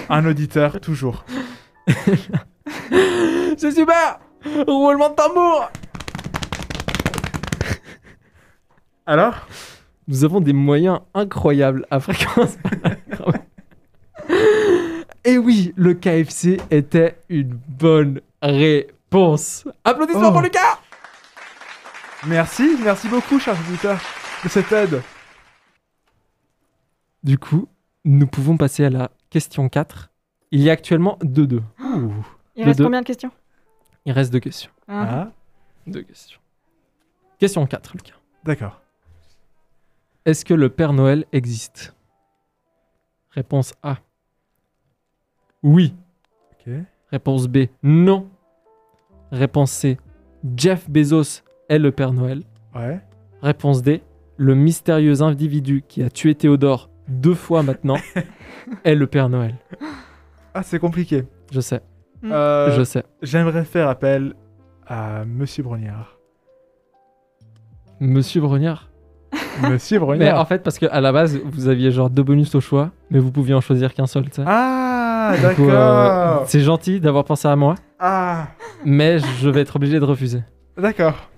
[0.09, 1.23] un auditeur, toujours.
[3.57, 4.19] C'est super
[4.67, 5.69] Roulement de tambour
[9.05, 9.47] Alors?
[10.07, 12.57] Nous avons des moyens incroyables à fréquence.
[15.25, 19.67] Et oui, le KFC était une bonne réponse.
[19.83, 20.31] Applaudissements Oh.
[20.31, 20.79] pour Lucas
[22.27, 23.99] Merci, merci beaucoup, chers auditeurs,
[24.43, 25.01] de cette aide.
[27.23, 27.67] Du coup,
[28.05, 30.09] nous pouvons passer à la question 4.
[30.51, 31.61] Il y a actuellement 2-2.
[32.59, 32.83] Il reste deux.
[32.85, 33.31] combien de questions?
[34.05, 34.71] Il reste deux questions.
[34.87, 35.07] Ah.
[35.09, 35.31] Ah,
[35.87, 36.39] Deux questions.
[37.37, 38.13] Question 4, Lucas.
[38.43, 38.81] d'accord.
[40.25, 41.95] Est-ce que le Père Noël existe?
[43.31, 43.97] Réponse A.
[45.63, 45.95] Oui.
[46.51, 46.73] Ok.
[47.11, 47.67] Réponse B.
[47.83, 48.29] Non.
[49.31, 49.97] Réponse C.
[50.55, 52.43] Jeff Bezos est le Père Noël.
[52.75, 52.99] Ouais.
[53.41, 54.03] Réponse D.
[54.37, 57.97] le mystérieux individu qui a tué Théodore deux fois maintenant
[58.83, 59.55] est le Père Noël.
[60.53, 61.25] Ah, c'est compliqué.
[61.51, 61.81] Je sais,
[62.21, 62.31] Mm.
[62.31, 63.03] Euh, je sais.
[63.21, 64.33] J'aimerais faire appel
[64.87, 66.17] à Monsieur Brognard.
[67.99, 68.89] Monsieur Brognard.
[69.69, 70.39] Monsieur Mais Brognard.
[70.39, 73.31] en fait, parce qu'à la base, vous aviez genre deux bonus au choix, mais vous
[73.31, 74.43] pouviez en choisir qu'un seul, tu sais.
[74.45, 76.43] Ah, euh, d'accord.
[76.47, 78.47] c'est gentil d'avoir pensé à moi, Ah,
[78.85, 80.41] mais je vais être obligé de refuser.
[80.77, 81.29] d'accord.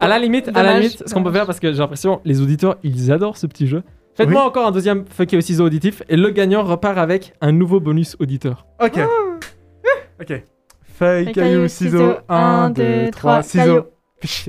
[0.00, 2.20] À la limite, à la Dommage, limite, ce qu'on peut faire, parce que j'ai l'impression,
[2.26, 3.82] les auditeurs, ils adorent ce petit jeu.
[4.14, 4.46] Faites-moi Oui.
[4.48, 8.14] encore un deuxième fucké au ciseau auditif, et le gagnant repart avec un nouveau bonus
[8.20, 8.66] auditeur.
[8.82, 8.98] Ok.
[10.20, 10.42] Ok.
[10.82, 12.14] Feuille, caillou, ciseaux.
[12.28, 13.88] 1, 2, 3, ciseaux.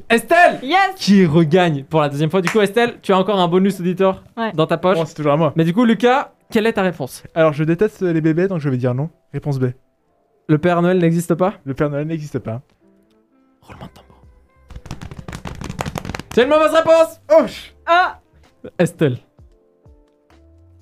[0.10, 2.42] Estelle Yes Qui regagne pour la deuxième fois.
[2.42, 4.52] Du coup, Estelle, tu as encore un bonus auditeur Ouais.
[4.54, 4.98] dans ta poche.
[4.98, 5.52] Bon, c'est toujours à moi.
[5.58, 7.24] Mais du coup, Lucas, quelle est ta réponse?
[7.36, 9.10] Alors, je déteste les bébés, donc je vais dire non.
[9.34, 9.68] Réponse B.
[10.48, 11.56] Le Père Noël n'existe pas?
[11.66, 12.62] Le Père Noël n'existe pas.
[13.62, 14.24] Roulement de tambour.
[16.34, 18.22] C'est une mauvaise réponse Oh ch- Ah
[18.80, 19.18] Estelle,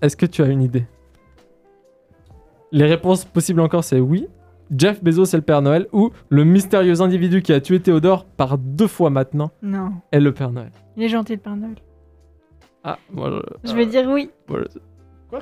[0.02, 0.86] est-ce que tu as une idée?
[2.72, 4.28] Les réponses possibles encore, c'est oui.
[4.76, 8.58] Jeff Bezos est le Père Noël ou le mystérieux individu qui a tué Théodore par
[8.58, 9.92] deux fois maintenant Non.
[10.12, 10.72] est le Père Noël.
[10.98, 11.76] Il est gentil, le Père Noël.
[12.84, 13.32] Ah, moi
[13.64, 13.70] je...
[13.70, 14.30] Je vais dire oui.
[14.50, 14.80] moi, je-
[15.30, 15.40] Quoi?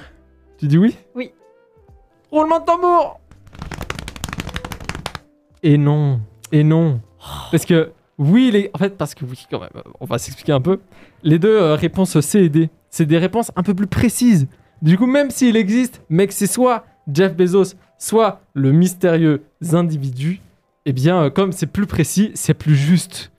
[0.58, 0.96] Tu dis oui?
[1.16, 1.32] Oui.
[2.32, 3.20] Roulement de tambour
[5.62, 6.20] Et non,
[6.52, 7.00] et non.
[7.52, 8.70] Parce que oui, les...
[8.74, 10.80] en fait, parce que oui, quand même, euh, on va s'expliquer un peu.
[11.24, 14.48] Les deux euh, réponses C et D, c'est des réponses un peu plus précises.
[14.82, 20.42] Du coup, même s'il existe, mais que c'est soit Jeff Bezos, soit le mystérieux individu,
[20.86, 23.32] eh bien, euh, comme c'est plus précis, c'est plus juste.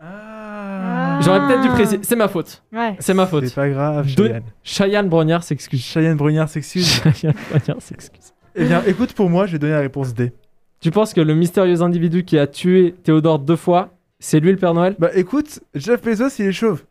[0.00, 1.18] Ah.
[1.20, 2.00] J'aurais peut-être dû préciser.
[2.02, 2.62] C'est ma faute.
[2.72, 2.96] Ouais.
[2.98, 3.46] C'est ma faute.
[3.46, 4.42] C'est pas grave, Cheyenne.
[4.62, 5.82] Cheyenne Brognard s'excuse.
[5.84, 7.02] Cheyenne Brognard s'excuse.
[7.14, 8.32] Cheyenne Brognard s'excuse.
[8.54, 10.32] eh bien, écoute, pour moi, je vais donner la réponse D.
[10.80, 14.56] Tu penses que le mystérieux individu qui a tué Théodore deux fois, c'est lui le
[14.56, 14.96] Père Noël?
[14.98, 16.84] Bah écoute, Jeff Bezos, il est chauve.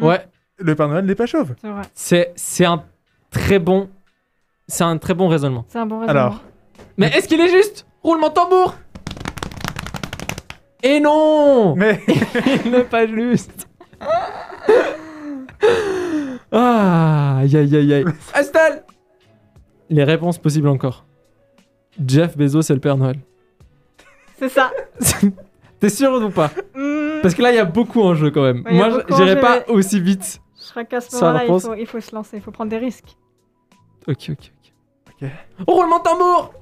[0.00, 0.24] Ouais.
[0.58, 1.54] Le Père Noël n'est pas chauve.
[1.60, 1.82] C'est vrai.
[1.94, 2.84] C'est c'est un
[3.30, 3.88] très bon
[4.68, 5.64] c'est un très bon raisonnement.
[5.68, 6.20] C'est un bon raisonnement.
[6.20, 6.42] Alors,
[6.96, 7.86] Mais est-ce qu'il est juste?
[8.02, 8.76] Roulement de tambour
[10.82, 12.00] Et non mais
[12.64, 13.66] Il n'est pas juste.
[16.52, 18.04] Ah, aïe aïe aïe aïe.
[18.38, 18.84] Estelle
[19.90, 21.04] Les réponses possibles encore.
[22.06, 23.18] Jeff Bezos c'est le Père Noël.
[24.38, 24.70] C'est ça.
[25.80, 26.50] T'es sûr ou pas?
[26.74, 28.62] Hmm, Parce que là il y a beaucoup en jeu quand même.
[28.64, 30.40] Ouais, Moi j'irai pas aussi vite.
[30.64, 31.62] Je crois qu'à ce Ça, la moment-là, il réponse.
[31.64, 33.16] faut, il faut se lancer, il faut prendre des risques.
[34.06, 34.52] Ok, ok,
[35.22, 35.28] ok.
[35.60, 35.66] Ok.
[35.66, 36.52] Roulement de tambour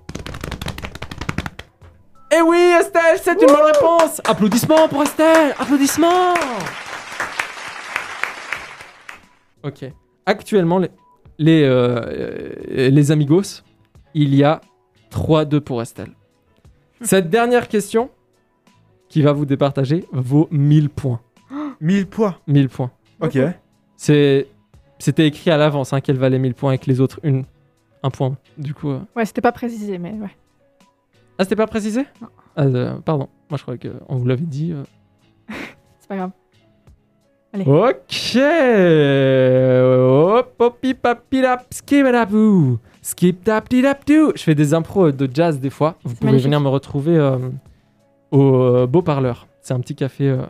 [2.37, 6.35] Eh oui, Estelle, c'est une bonne réponse Applaudissements pour Estelle Applaudissements
[9.63, 9.85] Ok.
[10.27, 10.91] Actuellement, les,
[11.39, 12.01] les, euh,
[12.69, 13.63] euh, les amigos,
[14.15, 14.61] il y a
[15.11, 16.13] 3-2 pour Estelle.
[17.01, 18.11] Cette dernière question,
[19.09, 21.21] qui va vous départager, vaut 1000 points.
[21.81, 22.39] 1000 poids.
[22.47, 22.91] 1000 points.
[23.21, 23.39] Ok.
[23.97, 24.49] C'est...
[24.99, 27.45] C'était écrit à l'avance hein, qu'elle valait 1000 points et que les autres, une,
[28.07, 28.37] un point.
[28.59, 28.91] Du coup...
[28.91, 30.31] euh, Ouais, c'était pas précisé, mais ouais.
[31.39, 32.05] Ah, c'était pas précisé?
[32.23, 32.29] Non.
[32.57, 34.73] Ah, euh, Pardon, moi je croyais qu'on vous l'avait dit.
[34.73, 34.83] euh.
[36.01, 36.31] C'est pas grave.
[37.55, 38.37] Ok
[40.39, 42.79] Hop, hopi, papi, lap, skibadabou.
[43.03, 44.33] Skip tap di dap dou.
[44.37, 45.97] Je fais des impros de jazz des fois.
[46.05, 46.45] Vous pouvez magnifique.
[46.47, 47.39] venir me retrouver euh,
[48.31, 49.47] au euh, Beau Parleur.
[49.63, 50.43] C'est un petit café euh,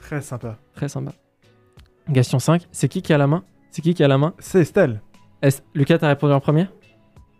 [0.00, 0.56] Très sympa.
[0.74, 1.12] très sympa.
[2.12, 2.66] Question 5.
[2.72, 3.44] C'est qui qui a la main?
[3.70, 4.34] C'est qui qui a la main?
[4.38, 5.00] C'est Estelle.
[5.74, 6.66] Lucas, t'as répondu en premier?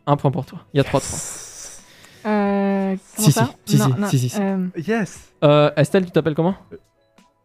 [0.07, 0.61] Un point pour toi.
[0.73, 1.83] Il y a 3-3.
[2.27, 4.41] Euh, comment Si, si, si, Non, si, non, si, si, si.
[4.41, 5.33] euh, Yes.
[5.45, 6.55] Euh, Estelle, tu t'appelles comment?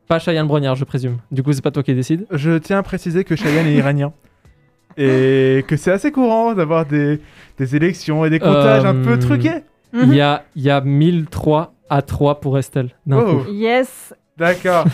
[0.07, 1.17] Pas Cheyenne Brognard, je présume.
[1.31, 2.25] Du coup, c'est pas toi qui décide.
[2.31, 4.13] Je tiens à préciser que Cheyenne est iranien.
[4.97, 7.19] Et que c'est assez courant d'avoir des,
[7.57, 9.63] des élections et des comptages un peu Euh, truqués.
[9.91, 10.13] Il mhm.
[10.13, 12.91] y a, il y a 1003 à 3 pour Estelle.
[13.11, 13.21] Oh.
[13.43, 13.51] coup.
[13.51, 14.13] Yes.
[14.37, 14.85] D'accord.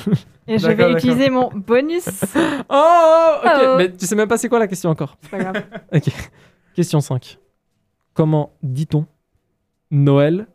[0.48, 2.08] Et je vais utiliser mon bonus.
[2.72, 3.52] Oh, oh, ok.
[3.62, 3.76] Oh.
[3.78, 5.18] Mais tu sais même pas c'est quoi la question encore.
[5.22, 5.64] C'est pas grave.
[5.94, 6.10] Ok.
[6.76, 7.40] Question 5.
[8.14, 9.06] Comment dit-on
[9.92, 10.48] Noël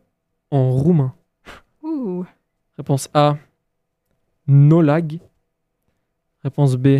[0.51, 1.13] en roumain?
[1.83, 2.25] Ouh.
[2.77, 3.35] Réponse A.
[4.47, 5.19] Nolag.
[6.43, 6.99] Réponse B.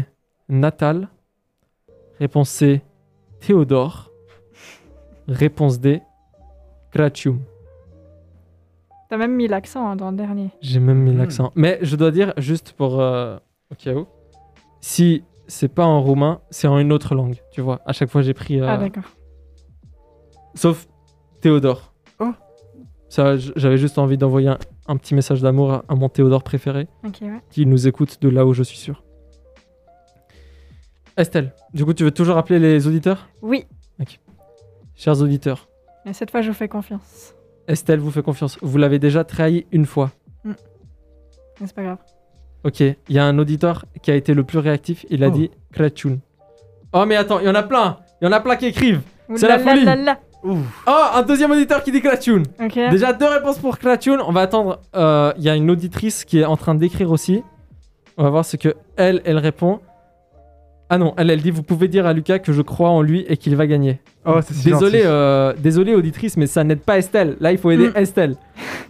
[0.50, 1.08] Natal.
[2.20, 2.82] Réponse C.
[3.40, 4.12] Théodore.
[5.28, 6.02] Réponse D.
[6.92, 7.40] Crăciun.
[9.10, 10.50] T'as même mis l'accent hein, dans le dernier.
[10.62, 11.18] J'ai même mis Hmm.
[11.20, 11.52] l'accent.
[11.56, 13.00] Mais je dois dire, juste pour.
[13.00, 13.38] euh,
[13.72, 14.08] au cas où,
[14.82, 17.36] si c'est pas en roumain, c'est en une autre langue.
[17.52, 18.60] Tu vois, à chaque fois j'ai pris.
[18.60, 19.04] euh, Ah, d'accord.
[20.56, 20.88] sauf
[21.42, 21.94] Théodore.
[22.20, 22.32] Oh.
[23.10, 26.88] Ça, j'avais juste envie d'envoyer un, un petit message d'amour à, à mon Théodore préféré,
[27.06, 27.40] Ok, ouais.
[27.52, 29.04] qui nous écoute de là où je suis sûr.
[31.18, 33.30] Estelle, du coup, tu veux toujours appeler les auditeurs?
[33.42, 33.66] Oui,
[34.96, 35.68] Chers auditeurs,
[36.06, 37.35] mais cette fois, je vous fais confiance.
[37.68, 38.58] Estelle vous fait confiance.
[38.62, 40.12] Vous l'avez déjà trahi une fois.
[40.44, 40.54] Mais
[41.68, 41.98] c'est pas grave.
[42.64, 45.06] Ok, il y a un auditeur qui a été le plus réactif.
[45.10, 45.32] Il a Oh.
[45.32, 46.20] dit Klatchoun.
[46.94, 47.98] Oh, mais attends, il y en a plein.
[48.22, 49.02] Il y en a plein qui écrivent.
[49.36, 49.86] C'est la folie.
[50.44, 50.58] Ouf.
[50.88, 52.44] Oh, un deuxième auditeur qui dit Klatchoun.
[52.64, 52.76] Ok.
[52.92, 54.20] Déjà deux réponses pour Klatchoun.
[54.22, 54.80] On va attendre.
[54.96, 57.44] euh, Il y a une auditrice qui est en train d'écrire aussi.
[58.18, 59.80] On va voir ce que elle, elle répond.
[60.90, 63.26] Ah non, elle, elle dit vous pouvez dire à Lucas que je crois en lui
[63.28, 64.00] et qu'il va gagner.
[64.26, 65.08] Oh, c'est si Désolé, gentil.
[65.10, 67.38] euh, désolé auditrice, mais ça n'aide pas Estelle.
[67.40, 67.98] Là, il faut aider Mm.
[67.98, 68.36] Estelle.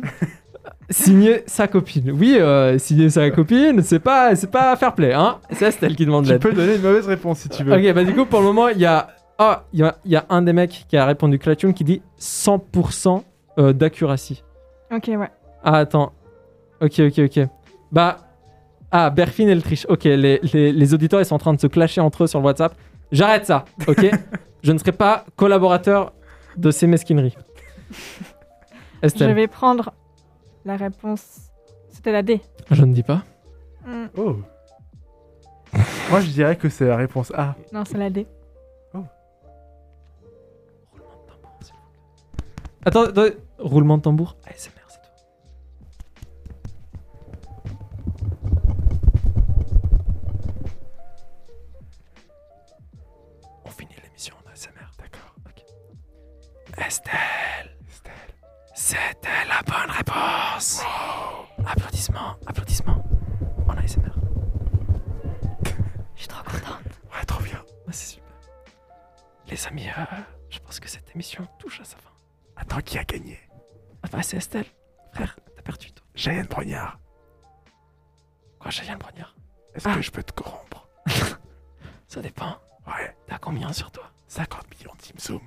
[0.90, 2.12] signer sa copine.
[2.12, 5.38] Oui, euh, signer sa copine, c'est pas, c'est pas fair play, hein.
[5.52, 6.42] C'est Estelle qui demande Tu l'aide.
[6.42, 7.74] peux donner une mauvaise réponse si tu veux.
[7.74, 9.08] Ok, bah du coup, pour le moment, il y a,
[9.40, 11.84] ah, il y a, il y a un des mecs qui a répondu Klatchoun qui
[11.84, 13.24] dit 100%
[13.58, 14.44] euh, d'accuracy.
[14.94, 15.30] Ok, ouais.
[15.64, 16.12] Ah, attends.
[16.82, 17.48] Ok, ok, ok.
[17.92, 18.18] Bah.
[18.92, 19.86] Ah, Berfin et le triche.
[19.90, 22.40] Ok, les, les, les auditeurs, ils sont en train de se clasher entre eux sur
[22.40, 22.76] le WhatsApp.
[23.12, 24.10] J'arrête ça, ok
[24.64, 26.14] Je ne serai pas collaborateur
[26.58, 27.36] de ces mesquineries.
[27.92, 27.96] Je
[29.08, 29.34] Estelle.
[29.36, 29.94] vais prendre
[30.66, 31.52] la réponse.
[31.92, 32.42] C'était la D.
[32.72, 33.24] Je ne dis pas.
[33.86, 34.38] Hmm, Oh.
[36.10, 37.56] Moi, je dirais que c'est la réponse A.
[37.74, 38.26] Non, c'est la D.
[42.88, 43.26] Attends, attends,
[43.58, 44.36] roulement de tambour.
[44.48, 44.72] ASMR,
[56.88, 57.78] Estelle,
[58.74, 60.84] c'était la bonne réponse.
[61.66, 63.04] Applaudissements, applaudissements.
[63.68, 64.12] En ASMR.
[66.16, 66.84] Je suis trop contente.
[67.14, 67.64] Ouais, trop bien.
[67.88, 68.32] Ah, c'est super.
[69.48, 70.04] Les amis, euh,
[70.50, 72.12] je pense que cette émission touche à sa fin.
[72.56, 73.40] Attends, qui a gagné?
[74.04, 74.66] Ah bah c'est Estelle.
[75.14, 76.06] Frère, t'as perdu toi.
[76.14, 77.00] Cheyenne Brognard.
[78.60, 79.36] Quoi, Cheyenne Brognard?
[79.74, 79.96] Est-ce Ah.
[79.96, 80.88] que je peux te corrompre?
[82.08, 82.58] Ça dépend.
[82.88, 83.16] Ouais.
[83.28, 84.12] T'as combien sur toi?
[84.28, 85.42] 50 millions de Team Zoom.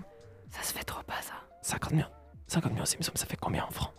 [0.60, 1.34] Ça se fait trop pas, ça.
[1.62, 2.06] 50 millions.
[2.48, 3.92] 50 millions Simsum, ça fait combien en francs?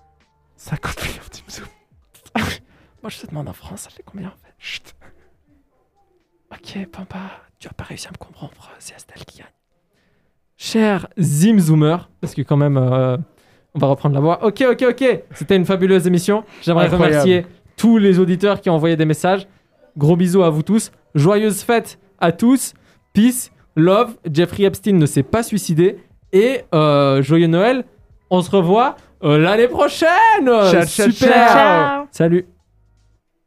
[0.57, 1.67] 50 millions de Team Zoom.
[3.01, 4.53] Moi je te demande en France, ça fait combien en fait?
[4.57, 4.93] Chut.
[6.51, 7.19] Ok, Pampa,
[7.59, 9.47] tu as pas réussi à me comprendre, c'est Estelle qui gagne.
[10.57, 13.15] Cher Zimzoomer, parce que quand même, euh,
[13.73, 14.43] on va reprendre la voix.
[14.43, 16.43] Ok, ok, ok, c'était une fabuleuse émission.
[16.61, 17.19] J'aimerais Incroyable.
[17.19, 17.45] remercier
[17.77, 19.47] tous les auditeurs qui ont envoyé des messages.
[19.95, 20.91] Gros bisous à vous tous.
[21.15, 22.73] Joyeuses fêtes à tous.
[23.13, 24.17] Peace, love.
[24.29, 25.99] Jeffrey Epstein ne s'est pas suicidé.
[26.33, 27.85] Et euh, joyeux Noël.
[28.29, 30.09] On se revoit euh, l'année prochaine.
[30.45, 31.13] Ciao, ciao, Super.
[31.33, 31.47] ciao.
[31.53, 32.45] Ciao Salut.